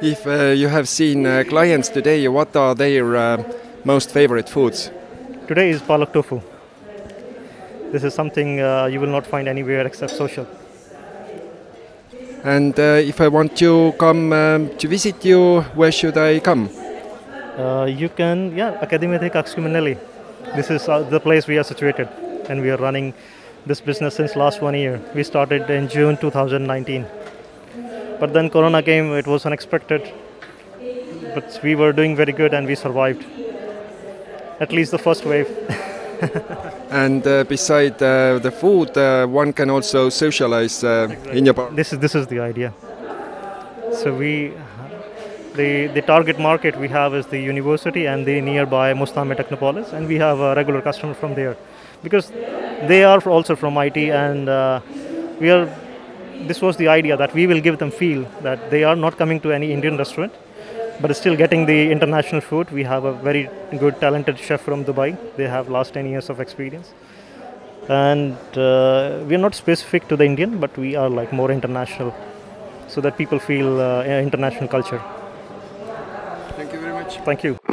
If 0.01 0.27
uh, 0.27 0.53
you 0.55 0.67
have 0.67 0.87
seen 0.87 1.25
uh, 1.25 1.43
clients 1.49 1.89
today, 1.89 2.27
what 2.27 2.55
are 2.55 2.75
their 2.75 3.15
uh, 3.15 3.43
most 3.83 4.11
favorite 4.11 4.47
foods? 4.47 4.91
Today 5.47 5.69
is 5.69 5.81
palak 5.81 6.13
tofu. 6.13 6.41
This 7.91 8.03
is 8.03 8.13
something 8.13 8.59
uh, 8.59 8.85
you 8.85 8.99
will 8.99 9.09
not 9.09 9.25
find 9.25 9.47
anywhere 9.47 9.87
except 9.87 10.11
social. 10.11 10.45
And 12.43 12.79
uh, 12.79 13.01
if 13.01 13.19
I 13.21 13.27
want 13.27 13.57
to 13.57 13.93
come 13.97 14.33
um, 14.33 14.69
to 14.77 14.87
visit 14.87 15.25
you, 15.25 15.61
where 15.73 15.91
should 15.91 16.17
I 16.17 16.39
come? 16.39 16.69
Uh, 17.57 17.85
you 17.85 18.09
can, 18.09 18.55
yeah, 18.55 18.77
Academia 18.81 19.19
Kaksumanelli. 19.19 19.97
This 20.55 20.69
is 20.69 20.85
the 20.85 21.19
place 21.19 21.47
we 21.47 21.57
are 21.57 21.63
situated, 21.63 22.07
and 22.49 22.61
we 22.61 22.69
are 22.69 22.77
running 22.77 23.13
this 23.65 23.81
business 23.81 24.15
since 24.15 24.35
last 24.35 24.61
one 24.61 24.75
year. 24.75 25.01
We 25.15 25.23
started 25.23 25.69
in 25.69 25.89
June 25.89 26.17
2019. 26.17 27.05
But 28.19 28.33
then 28.33 28.49
Corona 28.49 28.81
came, 28.81 29.13
it 29.13 29.27
was 29.27 29.45
unexpected. 29.45 30.11
But 31.35 31.59
we 31.63 31.75
were 31.75 31.93
doing 31.93 32.15
very 32.15 32.33
good 32.33 32.53
and 32.53 32.65
we 32.67 32.75
survived. 32.75 33.25
At 34.59 34.71
least 34.71 34.91
the 34.91 34.97
first 34.97 35.25
wave. 35.25 35.47
and 36.89 37.25
uh, 37.27 37.43
beside 37.43 38.01
uh, 38.01 38.39
the 38.39 38.51
food, 38.51 38.97
uh, 38.97 39.27
one 39.27 39.53
can 39.53 39.69
also 39.69 40.09
socialize 40.09 40.83
uh, 40.83 41.15
in 41.31 41.45
your 41.45 41.53
bar. 41.53 41.69
This 41.71 41.93
is 41.93 41.99
this 41.99 42.15
is 42.15 42.27
the 42.27 42.39
idea. 42.39 42.73
So 43.93 44.13
we, 44.13 44.53
the 45.55 45.87
the 45.93 46.01
target 46.01 46.39
market 46.39 46.75
we 46.79 46.87
have 46.87 47.13
is 47.13 47.27
the 47.27 47.39
university 47.39 48.07
and 48.07 48.25
the 48.25 48.41
nearby 48.41 48.93
Mustame 48.93 49.35
Technopolis, 49.35 49.93
and 49.93 50.07
we 50.07 50.15
have 50.15 50.39
a 50.39 50.55
regular 50.55 50.81
customer 50.81 51.13
from 51.13 51.35
there, 51.35 51.55
because 52.03 52.31
they 52.87 53.03
are 53.03 53.21
also 53.29 53.55
from 53.55 53.77
IT, 53.77 53.97
and 53.97 54.49
uh, 54.49 54.81
we 55.39 55.51
are 55.51 55.69
this 56.45 56.61
was 56.61 56.77
the 56.77 56.87
idea 56.87 57.17
that 57.17 57.33
we 57.33 57.47
will 57.47 57.61
give 57.61 57.77
them 57.79 57.91
feel 57.91 58.23
that 58.41 58.69
they 58.69 58.83
are 58.83 58.95
not 58.95 59.17
coming 59.17 59.39
to 59.41 59.51
any 59.51 59.71
Indian 59.71 59.97
restaurant, 59.97 60.33
but 61.01 61.15
still 61.15 61.35
getting 61.35 61.65
the 61.65 61.91
international 61.91 62.41
food. 62.41 62.69
We 62.71 62.83
have 62.83 63.05
a 63.05 63.13
very 63.13 63.49
good, 63.77 63.99
talented 63.99 64.37
chef 64.39 64.61
from 64.61 64.85
Dubai. 64.85 65.17
They 65.35 65.47
have 65.47 65.69
last 65.69 65.93
10 65.93 66.05
years 66.07 66.29
of 66.29 66.39
experience. 66.39 66.93
And 67.89 68.35
uh, 68.57 69.23
we 69.27 69.35
are 69.35 69.43
not 69.47 69.55
specific 69.55 70.07
to 70.09 70.17
the 70.17 70.25
Indian, 70.25 70.59
but 70.59 70.75
we 70.77 70.95
are 70.95 71.09
like 71.09 71.31
more 71.31 71.51
international, 71.51 72.13
so 72.87 73.01
that 73.01 73.17
people 73.17 73.39
feel 73.39 73.79
uh, 73.79 74.03
international 74.03 74.67
culture. 74.67 75.01
Thank 76.57 76.73
you 76.73 76.79
very 76.79 76.93
much. 76.93 77.17
Thank 77.19 77.43
you. 77.43 77.66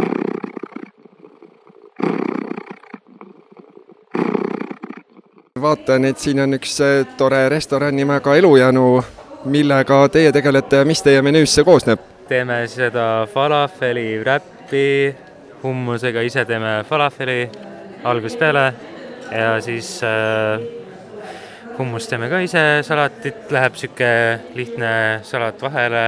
Vaatan, 5.64 6.04
et 6.04 6.20
siin 6.20 6.40
on 6.44 6.56
üks 6.58 6.78
äh, 6.84 7.02
tore 7.18 7.48
restoran 7.48 7.96
nimega 7.96 8.36
Elujanu. 8.36 9.04
millega 9.44 10.08
teie 10.08 10.32
tegelete 10.32 10.76
ja 10.76 10.84
mis 10.88 11.02
teie 11.04 11.20
menüüs 11.22 11.52
see 11.54 11.64
koosneb? 11.64 12.00
teeme 12.28 12.62
seda 12.68 13.26
falafeli 13.32 14.22
räppi 14.24 15.14
hummusega, 15.62 16.22
ise 16.24 16.44
teeme 16.44 16.84
falafeli 16.88 17.50
algusest 18.04 18.38
peale 18.38 18.64
ja 19.32 19.60
siis 19.60 20.00
äh, 20.04 20.64
hummust 21.78 22.10
teeme 22.10 22.28
ka 22.30 22.40
ise, 22.44 22.62
salatit 22.86 23.52
läheb 23.52 23.76
niisugune 23.76 24.40
lihtne 24.54 24.94
salat 25.22 25.62
vahele 25.62 26.04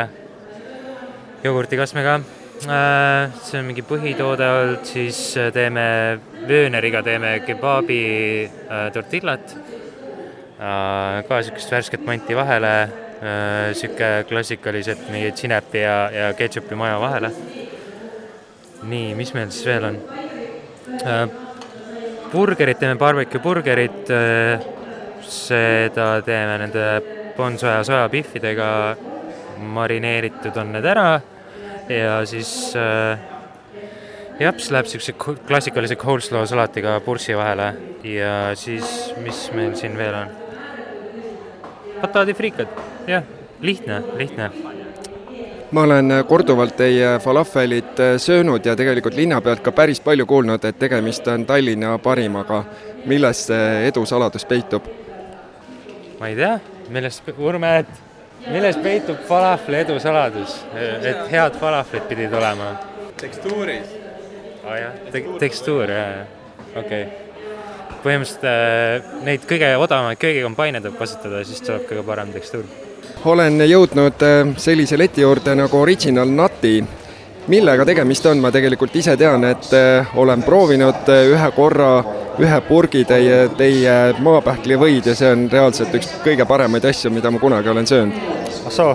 jogurtikasmega. 1.45 2.21
See 2.65 3.59
on 3.59 3.67
mingi 3.69 3.85
põhitoode 3.87 4.47
olnud, 4.49 4.85
siis 4.89 5.19
äh, 5.39 5.51
teeme 5.55 5.87
vööneriga 6.49 7.03
teeme 7.05 7.41
kebaabi 7.47 7.99
äh, 8.47 8.87
tortillat 8.95 9.53
äh,, 9.57 11.25
ka 11.29 11.41
niisugust 11.41 11.73
värsket 11.73 12.07
manti 12.07 12.37
vahele 12.37 12.73
äh,, 12.83 13.73
niisugune 13.73 14.25
klassikaliselt 14.29 15.05
mingi 15.13 15.35
sinepi 15.37 15.85
ja, 15.85 15.99
ja 16.15 16.31
ketšupi 16.39 16.79
maja 16.79 16.97
vahele. 17.03 17.33
nii, 18.87 19.15
mis 19.19 19.35
meil 19.35 19.53
siis 19.53 19.67
veel 19.67 19.91
on 19.91 20.01
äh,? 21.03 21.29
burgerit 22.33 22.81
teeme, 22.81 22.97
barbecue 22.99 23.43
burgerit 23.43 24.11
äh,, 24.11 24.65
seda 25.21 26.23
teeme 26.25 26.59
nende 26.65 26.89
bonsoja 27.37 27.83
sojapihvidega, 27.85 28.69
marineeritud 29.77 30.57
on 30.57 30.73
need 30.73 30.87
ära 30.89 31.09
ja 31.89 32.21
siis 32.27 32.73
äh, 32.77 33.19
siis 34.39 34.71
läheb 34.71 34.87
niisuguse 34.87 35.13
klassikalise 35.47 35.97
coleslaw 35.97 36.47
salatiga 36.47 37.01
pursi 37.01 37.37
vahele 37.37 37.75
ja 38.05 38.55
siis, 38.55 39.15
mis 39.25 39.51
meil 39.55 39.75
siin 39.75 39.97
veel 39.99 40.15
on? 40.15 40.35
bataadifriikad, 42.03 42.69
jah, 43.09 43.23
lihtne, 43.61 44.03
lihtne 44.17 44.51
ma 45.71 45.83
olen 45.83 46.13
korduvalt 46.29 46.77
teie 46.77 47.17
falafelit 47.19 48.03
söönud 48.23 48.67
ja 48.67 48.77
tegelikult 48.77 49.17
linna 49.17 49.41
pealt 49.41 49.65
ka 49.65 49.73
päris 49.73 50.01
palju 50.01 50.27
kuulnud, 50.27 50.65
et 50.65 50.79
tegemist 50.79 51.29
on 51.29 51.47
Tallinna 51.47 51.99
parimaga. 51.99 52.65
milles 53.07 53.47
see 53.47 53.87
edu 53.89 54.07
saladus 54.07 54.45
peitub? 54.45 54.85
ma 56.21 56.29
ei 56.29 56.37
tea, 56.37 56.59
milles, 56.89 57.23
Urme, 57.39 57.79
et 57.79 58.06
milles 58.47 58.79
peitub 58.83 59.21
falafli 59.29 59.83
edu 59.83 59.99
saladus, 60.03 60.57
et 60.77 61.23
head 61.33 61.61
falaflid 61.61 62.09
pidid 62.11 62.35
olema? 62.37 62.73
tekstuuris. 63.21 63.95
aa 64.65 64.73
oh, 64.73 64.81
jah 64.81 64.99
Te, 65.13 65.23
tekstuur, 65.41 65.91
jaa, 65.91 66.09
jaa, 66.17 66.27
okei 66.77 67.05
okay. 67.05 67.05
põhimõtteliselt 68.03 68.49
äh, 68.51 69.15
neid 69.27 69.47
kõige 69.49 69.71
odavamaid 69.81 70.21
köögikompaineid 70.21 70.85
tuleb 70.85 70.99
kasutada, 71.01 71.45
siis 71.49 71.65
tuleb 71.65 71.89
kõige 71.91 72.05
parem 72.07 72.35
tekstuur 72.35 72.67
olen 73.25 73.61
jõudnud 73.67 74.23
äh, 74.23 74.55
sellise 74.61 74.99
leti 74.99 75.25
juurde 75.25 75.55
nagu 75.59 75.81
Original 75.81 76.31
Nutty. 76.31 76.79
Millega 77.53 77.85
tegemist 77.87 78.27
on, 78.27 78.41
ma 78.43 78.51
tegelikult 78.55 78.95
ise 78.99 79.17
tean, 79.19 79.45
et 79.49 79.69
äh, 79.77 80.17
olen 80.19 80.43
proovinud 80.47 81.11
äh, 81.13 81.27
ühe 81.33 81.51
korra 81.57 81.91
ühe 82.43 82.57
purgi 82.69 83.05
teie, 83.09 83.47
teie 83.57 83.93
maapähklivõid 84.21 85.07
ja 85.09 85.15
see 85.17 85.31
on 85.33 85.47
reaalselt 85.53 85.95
üks 85.97 86.11
kõige 86.25 86.45
paremaid 86.49 86.85
asju, 86.85 87.13
mida 87.15 87.31
ma 87.33 87.41
kunagi 87.41 87.73
olen 87.73 87.89
söönud. 87.89 88.19
ah 88.67 88.75
soo, 88.75 88.91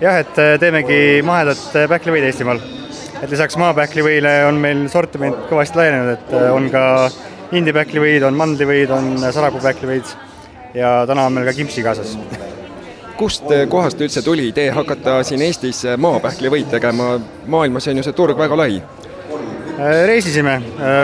jah, 0.00 0.22
et 0.22 0.40
teemegi 0.60 1.20
mahedat 1.26 1.66
pähklivõid 1.90 2.28
Eestimaal. 2.30 2.62
et 3.20 3.30
lisaks 3.30 3.58
maapähklivõile 3.60 4.38
on 4.48 4.62
meil 4.62 4.86
sortiment 4.92 5.44
kõvasti 5.50 5.82
laienenud, 5.82 6.16
et 6.16 6.32
on 6.54 6.70
ka 6.72 6.86
indipähklivõid, 7.52 8.24
on 8.24 8.40
mandlivõid, 8.40 8.94
on 8.96 9.12
sarapuupähklivõid 9.28 10.16
ja 10.74 11.02
täna 11.06 11.28
on 11.28 11.36
meil 11.36 11.50
ka 11.50 11.58
kimpsi 11.60 11.84
kaasas 11.84 12.16
kust 13.22 13.44
kohast 13.70 14.00
üldse 14.02 14.22
tuli 14.26 14.48
idee 14.50 14.70
hakata 14.74 15.20
siin 15.26 15.44
Eestis 15.46 15.84
maapähklivõid 16.02 16.72
tegema, 16.72 17.20
maailmas 17.46 17.86
on 17.86 18.00
ju 18.00 18.02
see 18.02 18.16
turg 18.18 18.38
väga 18.38 18.56
lai? 18.58 18.80
Äh, 19.78 20.00
reisisime 20.10 20.56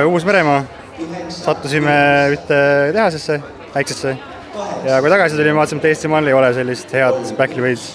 Uus-Meremaa, 0.09 0.65
sattusime 1.31 1.95
ühte 2.35 2.59
tehasesse, 2.97 3.39
väiksesse, 3.77 4.17
ja 4.89 4.99
kui 4.99 5.15
tagasi 5.15 5.39
tulime, 5.39 5.61
vaatasime, 5.61 5.85
et 5.85 5.89
Eestimaal 5.93 6.27
ei 6.27 6.35
ole 6.41 6.51
sellist 6.59 6.97
head 6.99 7.23
pähklivõid. 7.39 7.87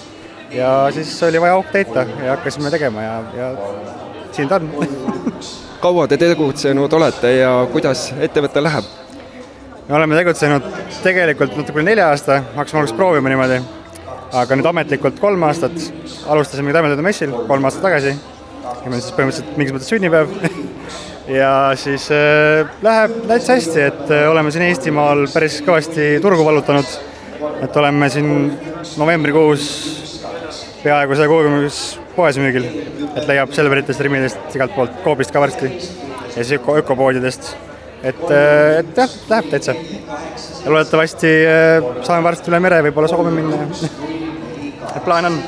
ja 0.54 0.72
siis 0.94 1.12
oli 1.28 1.40
vaja 1.40 1.60
auk 1.60 1.68
täita 1.72 2.06
ja 2.24 2.32
hakkasime 2.36 2.70
tegema 2.70 3.02
ja, 3.02 3.14
ja 3.36 3.52
siin 4.32 4.48
ta 4.48 4.56
on 4.56 4.70
kaua 5.84 6.08
te 6.08 6.16
tegutsenud 6.16 6.92
olete 6.92 7.36
ja 7.42 7.54
kuidas 7.72 8.12
ettevõte 8.16 8.64
läheb? 8.64 8.92
me 9.88 10.00
oleme 10.00 10.16
tegutsenud 10.16 10.74
tegelikult 11.02 11.56
natuke 11.60 11.82
üle 11.82 11.90
nelja 11.92 12.08
aasta, 12.08 12.40
hakkasime 12.54 12.86
alguses 12.86 12.96
proovima 12.96 13.28
niimoodi 13.28 13.83
aga 14.34 14.58
nüüd 14.58 14.66
ametlikult 14.66 15.20
kolm 15.22 15.42
aastat, 15.46 15.74
alustasime 16.30 16.74
Taimetoidu 16.74 17.04
messil 17.06 17.34
kolm 17.48 17.66
aastat 17.68 17.84
tagasi, 17.86 18.14
ja 18.64 18.90
meil 18.90 19.02
siis 19.02 19.14
põhimõtteliselt 19.16 19.58
mingis 19.60 19.76
mõttes 19.76 19.92
sünnipäev. 19.94 20.34
Ja 21.24 21.72
siis 21.80 22.10
äh, 22.12 22.66
läheb 22.84 23.14
täitsa 23.24 23.54
hästi, 23.56 23.78
et 23.80 24.10
äh, 24.12 24.26
oleme 24.28 24.50
siin 24.52 24.66
Eestimaal 24.66 25.22
päris 25.32 25.54
kõvasti 25.64 26.18
turgu 26.20 26.44
vallutanud, 26.44 26.90
et 27.64 27.78
oleme 27.80 28.10
siin 28.12 28.28
novembrikuus 29.00 29.64
peaaegu 30.82 31.16
saja 31.16 31.30
kuuekümnes 31.32 31.78
poes 32.12 32.36
müügil, 32.36 32.66
et 33.14 33.24
leiab 33.24 33.54
Selveritest, 33.56 34.04
Rimidest, 34.04 34.42
igalt 34.52 34.76
poolt, 34.76 34.98
Coopist 35.06 35.32
ka 35.32 35.40
varsti. 35.40 35.70
Ja 36.34 36.42
siis 36.42 36.58
öko, 36.58 36.76
ökopoodidest. 36.82 37.54
et, 38.02 38.20
äh, 38.28 38.82
et 38.82 39.00
jah, 39.00 39.16
läheb 39.30 39.48
täitsa. 39.54 39.74
ja 40.64 40.76
loodetavasti 40.76 41.32
äh, 41.48 41.88
saame 42.04 42.28
varsti 42.28 42.52
üle 42.52 42.60
mere 42.60 42.82
võib-olla 42.84 43.08
Soome 43.08 43.32
minna 43.32 43.64
plaan 45.04 45.24
on. 45.30 45.38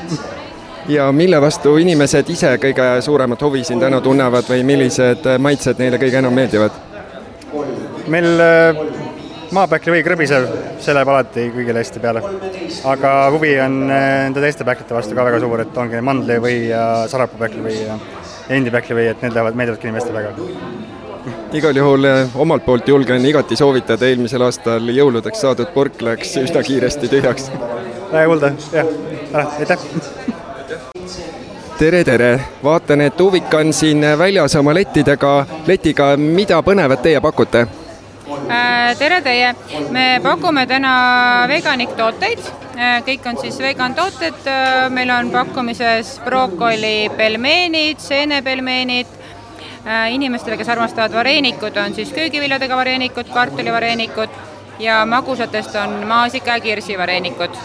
ja 0.87 1.11
mille 1.11 1.41
vastu 1.41 1.77
inimesed 1.77 2.29
ise 2.29 2.53
kõige 2.61 2.89
suuremat 3.01 3.41
huvi 3.41 3.63
siin 3.63 3.79
täna 3.79 4.01
tunnevad 4.01 4.49
või 4.49 4.63
millised 4.63 5.27
maitsed 5.39 5.79
neile 5.79 5.99
kõige 6.01 6.21
enam 6.21 6.33
meeldivad? 6.33 6.71
meil 8.07 8.43
äh, 8.43 8.81
maapähkli 9.51 9.97
või 9.97 10.03
krõbisev, 10.03 10.47
see 10.83 10.95
läheb 10.95 11.11
alati 11.11 11.47
kõigile 11.55 11.83
hästi 11.83 12.03
peale. 12.03 12.23
aga 12.93 13.15
huvi 13.35 13.55
on 13.63 13.81
äh, 13.87 14.07
nende 14.27 14.43
teiste 14.43 14.67
pähklite 14.67 14.95
vastu 14.95 15.15
ka 15.15 15.27
väga 15.27 15.41
suur, 15.43 15.63
et 15.63 15.77
ongi 15.77 16.01
mandli 16.01 16.39
või 16.43 16.59
sarapuupähkli 17.11 17.63
või 17.69 17.79
ja 17.81 17.99
indipähkli 18.55 18.95
või 18.95 19.09
et 19.11 19.23
need 19.23 19.35
lähevad, 19.35 19.59
meeldivadki 19.59 19.91
inimestele 19.91 20.23
väga 20.23 20.95
igal 21.53 21.75
juhul 21.75 22.05
äh, 22.07 22.35
omalt 22.35 22.65
poolt 22.65 22.87
julgen 22.87 23.25
igati 23.25 23.55
soovitada, 23.59 24.07
eelmisel 24.07 24.43
aastal 24.47 24.91
jõuludeks 24.93 25.43
saadud 25.43 25.71
purk 25.73 26.01
läks 26.03 26.35
üsna 26.43 26.63
kiiresti 26.63 27.09
tühjaks. 27.11 27.49
Väga 28.11 28.27
kuulda, 28.27 28.51
jah. 28.71 28.85
Aitäh! 29.59 29.79
tere, 31.79 32.03
tere! 32.03 32.39
vaatan, 32.63 33.01
et 33.01 33.21
Uvik 33.21 33.53
on 33.53 33.73
siin 33.73 34.05
väljas 34.17 34.55
oma 34.55 34.73
lettidega, 34.73 35.33
letiga, 35.67 36.13
mida 36.17 36.61
põnevat 36.63 37.03
teie 37.03 37.21
pakute? 37.21 37.67
Äh, 38.27 38.95
tere 38.99 39.19
teie, 39.21 39.53
me 39.91 40.05
pakume 40.23 40.65
täna 40.67 40.93
veganik 41.51 41.95
tooteid, 41.99 42.43
äh, 42.75 42.99
kõik 43.07 43.27
on 43.29 43.39
siis 43.41 43.59
vegan 43.59 43.95
tooted, 43.95 44.39
äh, 44.47 44.87
meil 44.89 45.11
on 45.11 45.31
pakkumises 45.31 46.17
brookoli 46.25 47.09
pelmeenid, 47.17 47.99
seenepelmeenid, 48.03 49.15
inimestele, 50.11 50.57
kes 50.59 50.67
armastavad 50.67 51.13
vareenikud, 51.15 51.77
on 51.79 51.93
siis 51.95 52.09
köögiviljadega 52.11 52.75
vareenikud, 52.75 53.29
kartulivareenikud 53.31 54.33
ja 54.79 55.05
magusatest 55.05 55.75
on 55.75 56.07
maasika 56.07 56.57
ja 56.57 56.59
kirsivareenikud 56.59 57.55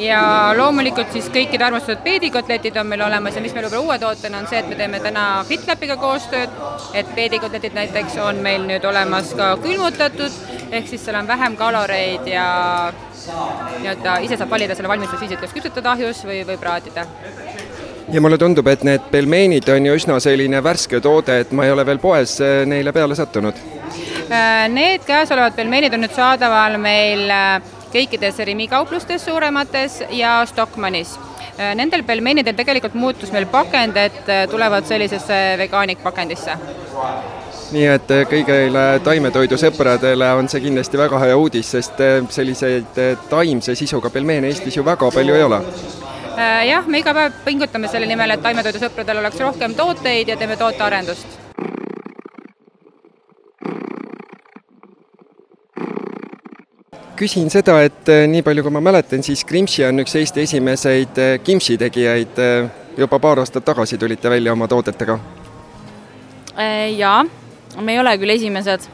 ja 0.00 0.20
loomulikult 0.56 1.12
siis 1.12 1.28
kõikide 1.32 1.66
armastatud 1.66 2.02
peedikotletid 2.04 2.76
on 2.80 2.88
meil 2.88 3.04
olemas 3.04 3.36
ja 3.36 3.42
mis 3.44 3.54
meil 3.54 3.66
võib-olla 3.66 3.84
uue 3.84 3.98
tootena 4.02 4.40
on 4.40 4.48
see, 4.48 4.60
et 4.62 4.68
me 4.70 4.78
teeme 4.78 5.00
täna 5.04 5.24
FitLapiga 5.48 5.96
koostööd, 6.00 6.56
et 6.96 7.14
peedikotletid 7.16 7.76
näiteks 7.76 8.16
on 8.24 8.40
meil 8.44 8.64
nüüd 8.68 8.84
olemas 8.88 9.34
ka 9.36 9.52
külmutatud, 9.62 10.40
ehk 10.70 10.88
siis 10.88 11.04
seal 11.04 11.20
on 11.20 11.28
vähem 11.28 11.56
kaloreid 11.60 12.28
ja 12.30 12.46
nii-öelda 13.80 14.20
ise 14.24 14.40
saab 14.40 14.56
valida 14.56 14.76
selle 14.78 14.92
valmistusviisid, 14.92 15.40
kas 15.42 15.56
küpsetada 15.56 15.92
ahjus 15.96 16.24
või, 16.24 16.40
või 16.48 16.60
praadida 16.60 17.04
ja 18.12 18.20
mulle 18.20 18.38
tundub, 18.38 18.66
et 18.66 18.84
need 18.86 19.10
pelmeenid 19.10 19.68
on 19.68 19.86
ju 19.86 19.96
üsna 19.98 20.20
selline 20.20 20.62
värske 20.64 21.00
toode, 21.00 21.40
et 21.44 21.52
ma 21.52 21.66
ei 21.66 21.74
ole 21.74 21.86
veel 21.86 21.98
poes 22.02 22.38
eh, 22.44 22.62
neile 22.66 22.92
peale 22.92 23.18
sattunud. 23.18 23.58
Äh, 24.30 24.68
need 24.70 25.06
käesolevad 25.06 25.56
pelmeenid 25.58 25.94
on 25.94 26.04
nüüd 26.04 26.14
saadaval 26.14 26.78
meil 26.78 27.26
äh, 27.30 27.60
kõikides 27.92 28.38
Rimi 28.46 28.68
kauplustes 28.70 29.24
suuremates 29.24 30.00
ja 30.10 30.40
Stockmannis. 30.46 31.16
Äh, 31.58 31.74
nendel 31.74 32.02
pelmeenidel 32.06 32.54
tegelikult 32.56 32.94
muutus 32.94 33.32
meil 33.34 33.46
pakend, 33.50 33.96
et 33.96 34.28
äh, 34.28 34.46
tulevad 34.50 34.86
sellisesse 34.88 35.40
vegaanikpakendisse 35.60 36.56
nii 37.70 37.86
et 37.86 38.10
äh, 38.10 38.24
kõigile 38.26 38.84
taimetoidusõpradele 39.06 40.32
on 40.38 40.48
see 40.50 40.64
kindlasti 40.64 40.98
väga 40.98 41.20
hea 41.22 41.36
uudis, 41.38 41.70
sest 41.76 42.00
selliseid 42.34 42.98
taimse 43.30 43.76
sisuga 43.78 44.10
pelmeene 44.10 44.50
Eestis 44.50 44.78
ju 44.78 44.86
väga 44.86 45.10
palju 45.14 45.36
ei 45.36 45.46
ole 45.46 45.60
jah, 46.40 46.86
me 46.88 47.02
iga 47.02 47.14
päev 47.16 47.44
pingutame 47.44 47.88
selle 47.92 48.08
nimel, 48.08 48.36
et 48.36 48.42
taimetoidusõpradel 48.44 49.22
oleks 49.22 49.40
rohkem 49.44 49.76
tooteid 49.78 50.32
ja 50.32 50.36
teeme 50.40 50.56
tootearendust 50.60 51.40
küsin 57.20 57.50
seda, 57.52 57.80
et 57.84 58.08
eh, 58.08 58.24
nii 58.30 58.44
palju, 58.44 58.64
kui 58.64 58.72
ma 58.72 58.80
mäletan, 58.84 59.24
siis 59.24 59.42
Grimshi 59.48 59.84
on 59.84 60.00
üks 60.02 60.16
Eesti 60.16 60.44
esimesed 60.46 61.20
eh, 61.20 61.34
kimchi 61.44 61.76
tegijaid. 61.80 62.40
Juba 63.00 63.20
paar 63.22 63.40
aastat 63.42 63.64
tagasi 63.64 63.98
tulite 64.00 64.30
välja 64.30 64.52
oma 64.52 64.66
toodetega. 64.68 65.18
jaa, 66.96 67.20
me 67.80 67.92
ei 67.92 68.00
ole 68.00 68.16
küll 68.18 68.34
esimesed. 68.34 68.88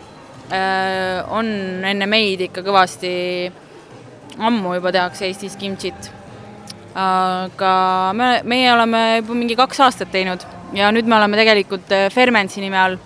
on 1.35 1.47
enne 1.91 2.07
meid 2.07 2.45
ikka 2.47 2.63
kõvasti, 2.63 3.11
ammu 4.39 4.75
juba 4.77 4.93
tehakse 4.93 5.27
Eestis 5.27 5.57
kimchit. 5.57 6.11
Aga 6.97 7.73
me, 8.17 8.29
meie 8.45 8.73
oleme 8.73 9.03
juba 9.19 9.35
mingi 9.37 9.57
kaks 9.59 9.81
aastat 9.85 10.13
teinud 10.15 10.45
ja 10.75 10.89
nüüd 10.95 11.09
me 11.09 11.19
oleme 11.19 11.37
tegelikult 11.37 11.93
Fermentsi 12.15 12.65
nime 12.65 12.79
all. 12.81 12.99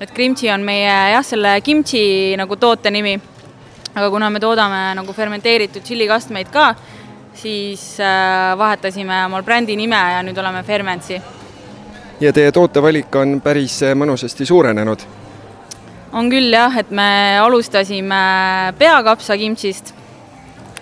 et 0.00 0.12
Grimchi 0.12 0.50
on 0.52 0.64
meie 0.66 1.12
jah, 1.14 1.24
selle 1.24 1.60
kimchi 1.64 2.34
nagu 2.36 2.56
toote 2.60 2.90
nimi 2.90 3.16
aga 3.94 4.10
kuna 4.10 4.30
me 4.30 4.40
toodame 4.40 4.80
nagu 4.96 5.12
fermenteeritud 5.12 5.84
tšillikastmeid 5.84 6.50
ka, 6.52 6.72
siis 7.36 7.82
äh, 8.00 8.52
vahetasime 8.58 9.24
omal 9.26 9.44
brändi 9.44 9.76
nime 9.76 9.98
ja 10.14 10.20
nüüd 10.24 10.38
oleme 10.38 10.62
Fermentsi. 10.64 11.20
ja 12.20 12.32
teie 12.32 12.52
tootevalik 12.52 13.14
on 13.16 13.40
päris 13.44 13.82
äh, 13.82 13.96
mõnusasti 13.98 14.46
suurenenud? 14.48 15.04
on 16.12 16.30
küll 16.32 16.52
jah, 16.52 16.76
et 16.78 16.90
me 16.90 17.38
alustasime 17.40 18.22
peakapsa 18.78 19.36
kimchist, 19.36 19.94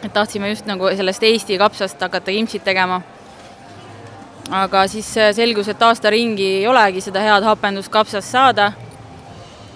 et 0.05 0.13
tahtsime 0.13 0.49
just 0.49 0.67
nagu 0.67 0.89
sellest 0.97 1.23
Eesti 1.23 1.59
kapsast 1.59 2.01
hakata 2.01 2.33
kimchit 2.33 2.65
tegema. 2.65 3.01
aga 4.51 4.87
siis 4.89 5.07
selgus, 5.37 5.69
et 5.69 5.83
aasta 5.83 6.11
ringi 6.11 6.47
ei 6.61 6.67
olegi 6.67 7.01
seda 7.01 7.21
head 7.23 7.45
hapendust 7.45 7.93
kapsast 7.93 8.29
saada. 8.29 8.73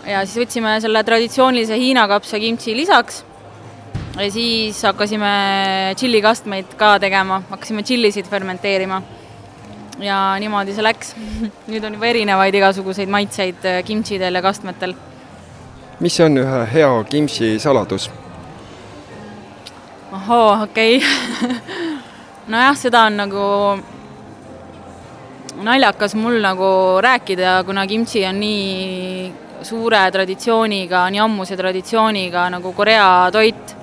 ja 0.07 0.25
siis 0.27 0.45
võtsime 0.45 0.81
selle 0.81 1.05
traditsioonilise 1.05 1.79
Hiina 1.79 2.09
kapsa 2.09 2.39
kimchi 2.39 2.77
lisaks 2.77 3.25
ja 4.21 4.31
siis 4.31 4.83
hakkasime 4.83 5.29
tšillikastmeid 5.99 6.75
ka 6.79 6.99
tegema, 7.03 7.43
hakkasime 7.51 7.83
tšillisid 7.83 8.31
fermenteerima. 8.31 9.03
ja 9.99 10.35
niimoodi 10.41 10.75
see 10.75 10.83
läks. 10.83 11.15
nüüd 11.71 11.85
on 11.87 11.95
juba 11.99 12.11
erinevaid 12.11 12.55
igasuguseid 12.55 13.11
maitseid 13.11 13.71
kimchidel 13.87 14.35
ja 14.35 14.43
kastmetel. 14.43 14.95
mis 16.01 16.21
on 16.21 16.39
ühe 16.39 16.67
hea 16.73 16.93
kimchi 17.11 17.59
saladus? 17.59 18.11
Ohoo, 20.15 20.63
okei 20.63 20.97
okay. 20.97 21.51
nojah, 22.53 22.77
seda 22.79 23.05
on 23.09 23.17
nagu 23.19 23.47
naljakas 25.65 26.15
mul 26.19 26.41
nagu 26.43 26.69
rääkida, 27.03 27.63
kuna 27.67 27.87
kimchi 27.87 28.27
on 28.27 28.41
nii 28.41 29.33
suure 29.65 30.03
traditsiooniga, 30.13 31.07
nii 31.11 31.23
ammuse 31.25 31.57
traditsiooniga 31.57 32.49
nagu 32.53 32.73
Korea 32.77 33.31
toit 33.33 33.77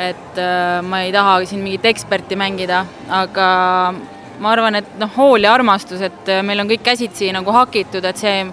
et 0.00 0.38
äh, 0.38 0.80
ma 0.82 1.02
ei 1.04 1.12
taha 1.12 1.40
siin 1.44 1.62
mingit 1.64 1.84
eksperti 1.90 2.38
mängida, 2.38 2.84
aga 3.12 3.48
ma 4.40 4.52
arvan, 4.54 4.78
et 4.80 4.94
noh, 5.00 5.10
hool 5.16 5.44
ja 5.44 5.52
armastus, 5.54 6.00
et 6.06 6.30
äh, 6.30 6.42
meil 6.46 6.62
on 6.62 6.70
kõik 6.70 6.84
käsitsi 6.86 7.32
nagu 7.36 7.52
hakitud, 7.52 8.04
et 8.08 8.20
see, 8.20 8.46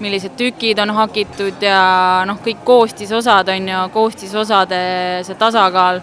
millised 0.00 0.36
tükid 0.36 0.78
on 0.82 0.94
hakitud 0.96 1.62
ja 1.62 1.80
noh, 2.28 2.40
kõik 2.44 2.64
koostisosad 2.64 3.48
on 3.52 3.68
ju, 3.68 3.82
koostisosade 3.94 4.80
see 5.26 5.38
tasakaal. 5.38 6.00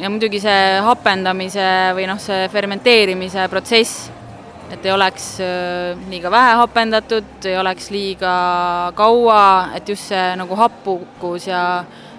ja 0.00 0.10
muidugi 0.10 0.40
see 0.40 0.80
hapendamise 0.82 1.68
või 1.94 2.08
noh, 2.10 2.18
see 2.18 2.48
fermenteerimise 2.52 3.46
protsess, 3.52 4.10
et 4.72 4.86
ei 4.86 4.92
oleks 4.92 5.26
äh, 5.44 6.00
liiga 6.10 6.30
vähe 6.32 6.54
hapendatud, 6.62 7.44
ei 7.44 7.58
oleks 7.60 7.90
liiga 7.92 8.32
kaua, 8.96 9.74
et 9.76 9.88
just 9.88 10.08
see 10.08 10.32
nagu 10.40 10.56
happukus 10.56 11.46
ja 11.46 11.62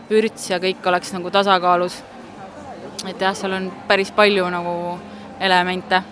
vürts 0.09 0.49
ja 0.51 0.61
kõik 0.61 0.85
oleks 0.87 1.13
nagu 1.15 1.31
tasakaalus. 1.33 2.01
et 3.07 3.21
jah, 3.21 3.35
seal 3.35 3.51
on 3.57 3.71
päris 3.87 4.11
palju 4.11 4.49
nagu 4.49 4.99
elemente. 5.39 6.03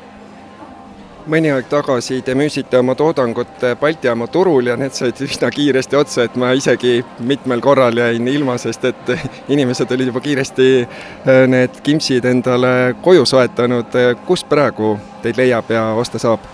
Mõni 1.29 1.51
aeg 1.53 1.67
tagasi 1.69 2.21
te 2.25 2.35
müüsite 2.37 2.79
oma 2.79 2.95
toodangut 2.97 3.63
Balti 3.79 4.07
jaama 4.07 4.27
turul 4.31 4.69
ja 4.69 4.77
need 4.79 4.95
said 4.97 5.19
üsna 5.21 5.51
kiiresti 5.53 5.97
otsa, 5.99 6.25
et 6.25 6.35
ma 6.39 6.51
isegi 6.57 7.01
mitmel 7.27 7.61
korral 7.61 7.97
jäin 7.97 8.27
ilma, 8.27 8.57
sest 8.61 8.85
et 8.89 9.13
inimesed 9.53 9.91
olid 9.91 10.11
juba 10.11 10.23
kiiresti 10.23 10.69
äh, 10.81 11.43
need 11.51 11.81
kimpsid 11.83 12.25
endale 12.25 12.95
koju 13.01 13.25
soetanud. 13.25 13.93
kust 14.25 14.49
praegu 14.49 14.97
teid 15.21 15.37
leiab 15.37 15.69
ja 15.69 15.91
osta 15.93 16.19
saab? 16.19 16.45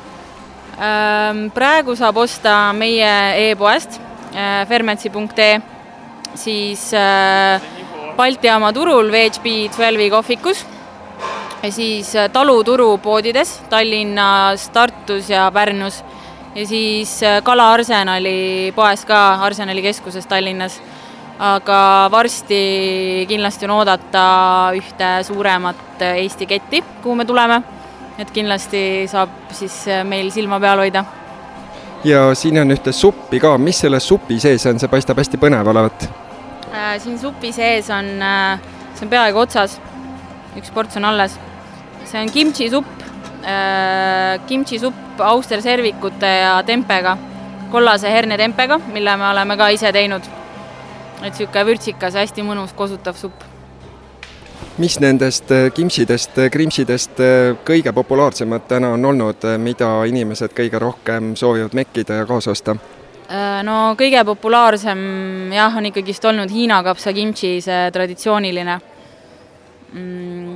Ähm, 0.78 1.48
praegu 1.54 1.96
saab 1.96 2.18
osta 2.18 2.74
meie 2.74 3.50
e-poest 3.50 4.00
äh, 4.34 4.68
fermentsi.ee 4.68 5.62
siis 6.36 6.92
äh, 6.94 7.62
Balti 8.18 8.48
jaama 8.48 8.74
turul 8.74 9.12
VHB 9.12 9.70
Twelve'i 9.76 10.10
kohvikus 10.10 10.66
ja 10.66 10.77
siis 11.70 12.16
äh, 12.16 12.30
taluturu 12.32 12.98
poodides 12.98 13.62
Tallinnas, 13.70 14.70
Tartus 14.70 15.30
ja 15.30 15.52
Pärnus 15.52 16.04
ja 16.56 16.68
siis 16.68 17.24
äh, 17.24 17.42
Kala 17.44 17.74
Arsenali 17.74 18.72
poes 18.76 19.06
ka, 19.06 19.34
Arsenali 19.42 19.82
keskuses 19.82 20.28
Tallinnas. 20.28 20.82
aga 21.40 22.10
varsti 22.12 23.26
kindlasti 23.30 23.66
on 23.66 23.76
oodata 23.76 24.72
ühte 24.74 25.24
suuremat 25.24 26.02
Eesti 26.02 26.46
ketti, 26.46 26.84
kuhu 27.04 27.16
me 27.16 27.26
tuleme. 27.26 27.62
et 28.18 28.32
kindlasti 28.32 29.06
saab 29.08 29.30
siis 29.54 29.86
meil 30.04 30.32
silma 30.32 30.60
peal 30.60 30.78
hoida 30.82 31.06
ja 32.04 32.36
siin 32.36 32.58
on 32.62 32.72
ühte 32.72 32.92
suppi 32.92 33.40
ka, 33.40 33.58
mis 33.58 33.80
selle 33.80 34.00
supi 34.00 34.40
sees 34.40 34.66
on, 34.66 34.80
see 34.80 34.90
paistab 34.90 35.18
hästi 35.22 35.38
põnev 35.42 35.68
olevat 35.68 36.08
äh,. 36.72 36.98
siin 37.04 37.20
supi 37.20 37.52
sees 37.52 37.90
on 37.94 38.10
äh,, 38.22 38.60
see 38.96 39.06
on 39.06 39.12
peaaegu 39.12 39.42
otsas, 39.46 39.78
üks 40.58 40.72
ports 40.74 40.98
on 40.98 41.06
alles. 41.06 41.38
See 42.08 42.22
on 42.22 42.32
kimchi 42.32 42.70
supp 42.72 43.04
äh,, 43.44 44.40
kimchi 44.48 44.80
supp 44.80 45.22
austerservikute 45.22 46.28
ja 46.28 46.56
tempega, 46.64 47.18
kollase 47.72 48.12
hernetempega, 48.12 48.80
mille 48.94 49.18
me 49.18 49.30
oleme 49.30 49.58
ka 49.58 49.70
ise 49.76 49.92
teinud. 49.92 50.34
et 51.18 51.34
niisugune 51.34 51.66
vürtsikas, 51.66 52.14
hästi 52.14 52.44
mõnus 52.46 52.76
kosutav 52.78 53.18
supp 53.18 53.44
mis 54.78 55.00
nendest 55.02 55.52
äh, 55.52 55.72
kimsidest, 55.74 56.38
äh, 56.38 56.52
krimpsidest 56.54 57.24
kõige 57.66 57.94
populaarsemad 57.94 58.68
täna 58.70 58.94
on 58.94 59.06
olnud, 59.06 59.48
mida 59.58 59.90
inimesed 60.06 60.54
kõige 60.54 60.80
rohkem 60.80 61.34
soovivad 61.36 61.74
mekkida 61.74 62.22
ja 62.22 62.30
kaasa 62.30 62.54
osta? 62.54 62.78
no 63.64 63.96
kõige 64.00 64.22
populaarsem 64.24 65.00
jah, 65.52 65.74
on 65.76 65.90
ikkagist 65.90 66.26
olnud 66.26 66.52
Hiina 66.52 66.80
kapsa 66.84 67.12
kimchi, 67.14 67.58
see 67.60 67.90
traditsiooniline. 67.92 68.78
Mm, 69.92 70.47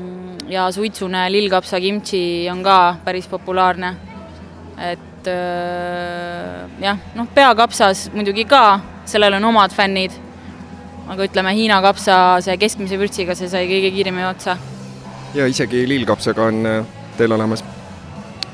ja 0.51 0.67
suitsune 0.71 1.25
lillkapsa 1.31 1.79
kimchi 1.79 2.49
on 2.51 2.63
ka 2.63 2.97
päris 3.05 3.27
populaarne. 3.27 3.95
et 4.81 5.27
jah, 6.81 6.97
noh, 7.15 7.27
peakapsas 7.33 8.09
muidugi 8.13 8.45
ka, 8.49 8.79
sellel 9.05 9.37
on 9.37 9.49
omad 9.51 9.73
fännid 9.73 10.11
aga 11.11 11.27
ütleme, 11.27 11.51
Hiina 11.57 11.81
kapsa 11.83 12.15
see 12.43 12.55
keskmise 12.61 12.99
vürtsiga, 12.99 13.35
see 13.37 13.49
sai 13.51 13.67
kõige 13.69 13.91
kiiremini 13.95 14.27
otsa. 14.29 14.57
ja 15.35 15.47
isegi 15.47 15.85
lillkapsaga 15.87 16.47
on 16.47 16.65
äh, 16.67 16.81
teil 17.17 17.35
olemas? 17.35 17.63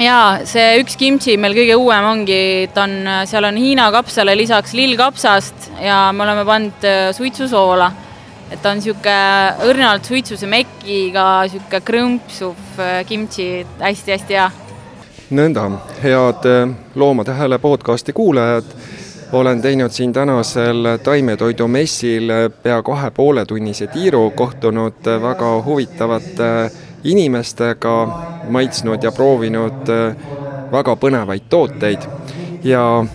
jaa, 0.01 0.45
see 0.45 0.79
üks 0.81 0.97
kimchi 0.97 1.37
meil 1.41 1.55
kõige 1.57 1.77
uuem 1.77 2.09
ongi, 2.13 2.41
ta 2.73 2.85
on, 2.87 2.97
seal 3.29 3.49
on 3.49 3.57
Hiina 3.61 3.89
kapsale 3.93 4.35
lisaks 4.37 4.73
lillkapsast 4.77 5.71
ja 5.83 6.07
me 6.13 6.25
oleme 6.25 6.45
pannud 6.49 6.87
äh, 6.87 7.09
suitsusoola. 7.17 7.91
Et 8.51 8.61
ta 8.61 8.71
on 8.71 8.81
niisugune 8.81 9.17
õrnalt 9.67 10.07
suitsuse 10.07 10.47
mekiga, 10.47 11.25
niisugune 11.45 11.81
krõmpsuv 11.91 12.79
äh, 12.79 13.01
kimchi 13.07 13.49
hästi,, 13.63 13.83
hästi-hästi 13.83 14.39
hea. 14.39 14.51
nõnda, 15.37 15.69
head 16.03 16.47
Loomade 16.95 17.35
Hääle 17.35 17.59
podcasti 17.59 18.13
kuulajad 18.13 18.75
olen 19.31 19.61
teinud 19.61 19.91
siin 19.91 20.13
tänasel 20.13 20.97
taimetoidumessil 21.03 22.31
pea 22.63 22.81
kahe 22.83 23.11
pooletunnise 23.11 23.87
tiiru, 23.87 24.31
kohtunud 24.31 25.09
väga 25.21 25.51
huvitavate 25.65 26.71
inimestega, 27.03 27.95
maitsnud 28.49 29.03
ja 29.03 29.11
proovinud 29.11 29.91
väga 30.71 30.95
põnevaid 30.95 31.49
tooteid 31.49 32.07
ja 32.63 33.05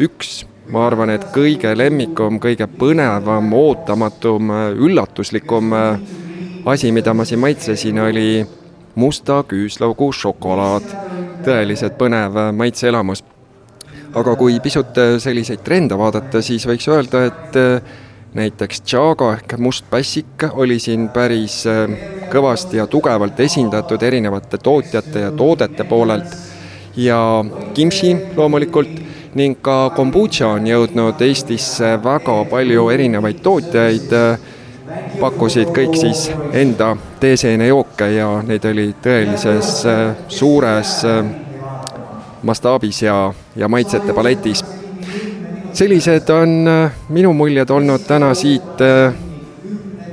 üks, 0.00 0.44
ma 0.68 0.86
arvan, 0.86 1.10
et 1.10 1.24
kõige 1.32 1.72
lemmikum, 1.76 2.40
kõige 2.40 2.66
põnevam, 2.68 3.52
ootamatum, 3.52 4.52
üllatuslikum 4.76 5.72
asi, 6.68 6.92
mida 6.92 7.14
ma 7.14 7.24
siin 7.24 7.40
maitsesin, 7.40 8.00
oli 8.04 8.46
musta 8.94 9.42
küüslaugu 9.48 10.12
šokolaad. 10.12 10.94
tõeliselt 11.44 11.94
põnev 11.96 12.34
maitseelamus 12.52 13.22
aga 14.16 14.34
kui 14.38 14.58
pisut 14.64 14.98
äh, 14.98 15.16
selliseid 15.20 15.64
trende 15.64 15.96
vaadata, 15.98 16.42
siis 16.44 16.66
võiks 16.68 16.88
öelda, 16.90 17.24
et 17.28 17.58
äh, 17.58 17.96
näiteks 18.38 18.82
Chaga 18.86 19.32
ehk 19.36 19.56
must 19.62 19.88
pässik 19.90 20.46
oli 20.52 20.78
siin 20.82 21.08
päris 21.14 21.60
äh, 21.68 21.84
kõvasti 22.32 22.80
ja 22.80 22.86
tugevalt 22.86 23.40
esindatud 23.40 24.02
erinevate 24.02 24.60
tootjate 24.62 25.26
ja 25.26 25.32
toodete 25.32 25.84
poolelt 25.88 26.36
ja 26.96 27.20
kimchi 27.74 28.14
loomulikult 28.36 29.07
ning 29.34 29.58
ka 29.62 29.90
kombutša 29.96 30.48
on 30.56 30.66
jõudnud 30.66 31.20
Eestisse 31.20 31.96
väga 32.04 32.36
palju 32.50 32.88
erinevaid 32.94 33.42
tootjaid, 33.44 34.14
pakkusid 35.20 35.72
kõik 35.76 35.96
siis 36.00 36.28
enda 36.56 36.94
teeseenejooke 37.20 38.08
ja 38.14 38.30
neid 38.46 38.64
oli 38.70 38.88
tõelises 39.04 39.74
suures 40.28 40.94
mastaabis 42.42 43.02
ja, 43.02 43.32
ja 43.56 43.68
maitsete 43.68 44.12
paletis. 44.12 44.64
sellised 45.72 46.30
on 46.30 46.70
minu 47.08 47.32
muljed 47.32 47.70
olnud 47.70 48.06
täna 48.06 48.34
siit 48.34 48.82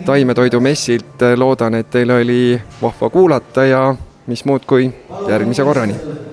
taimetoidumessilt, 0.05 1.23
loodan, 1.35 1.75
et 1.75 1.89
teil 1.89 2.11
oli 2.11 2.61
vahva 2.81 3.09
kuulata 3.09 3.65
ja 3.65 3.95
mis 4.27 4.45
muud 4.45 4.65
kui 4.67 4.93
järgmise 5.29 5.63
korrani 5.63 6.24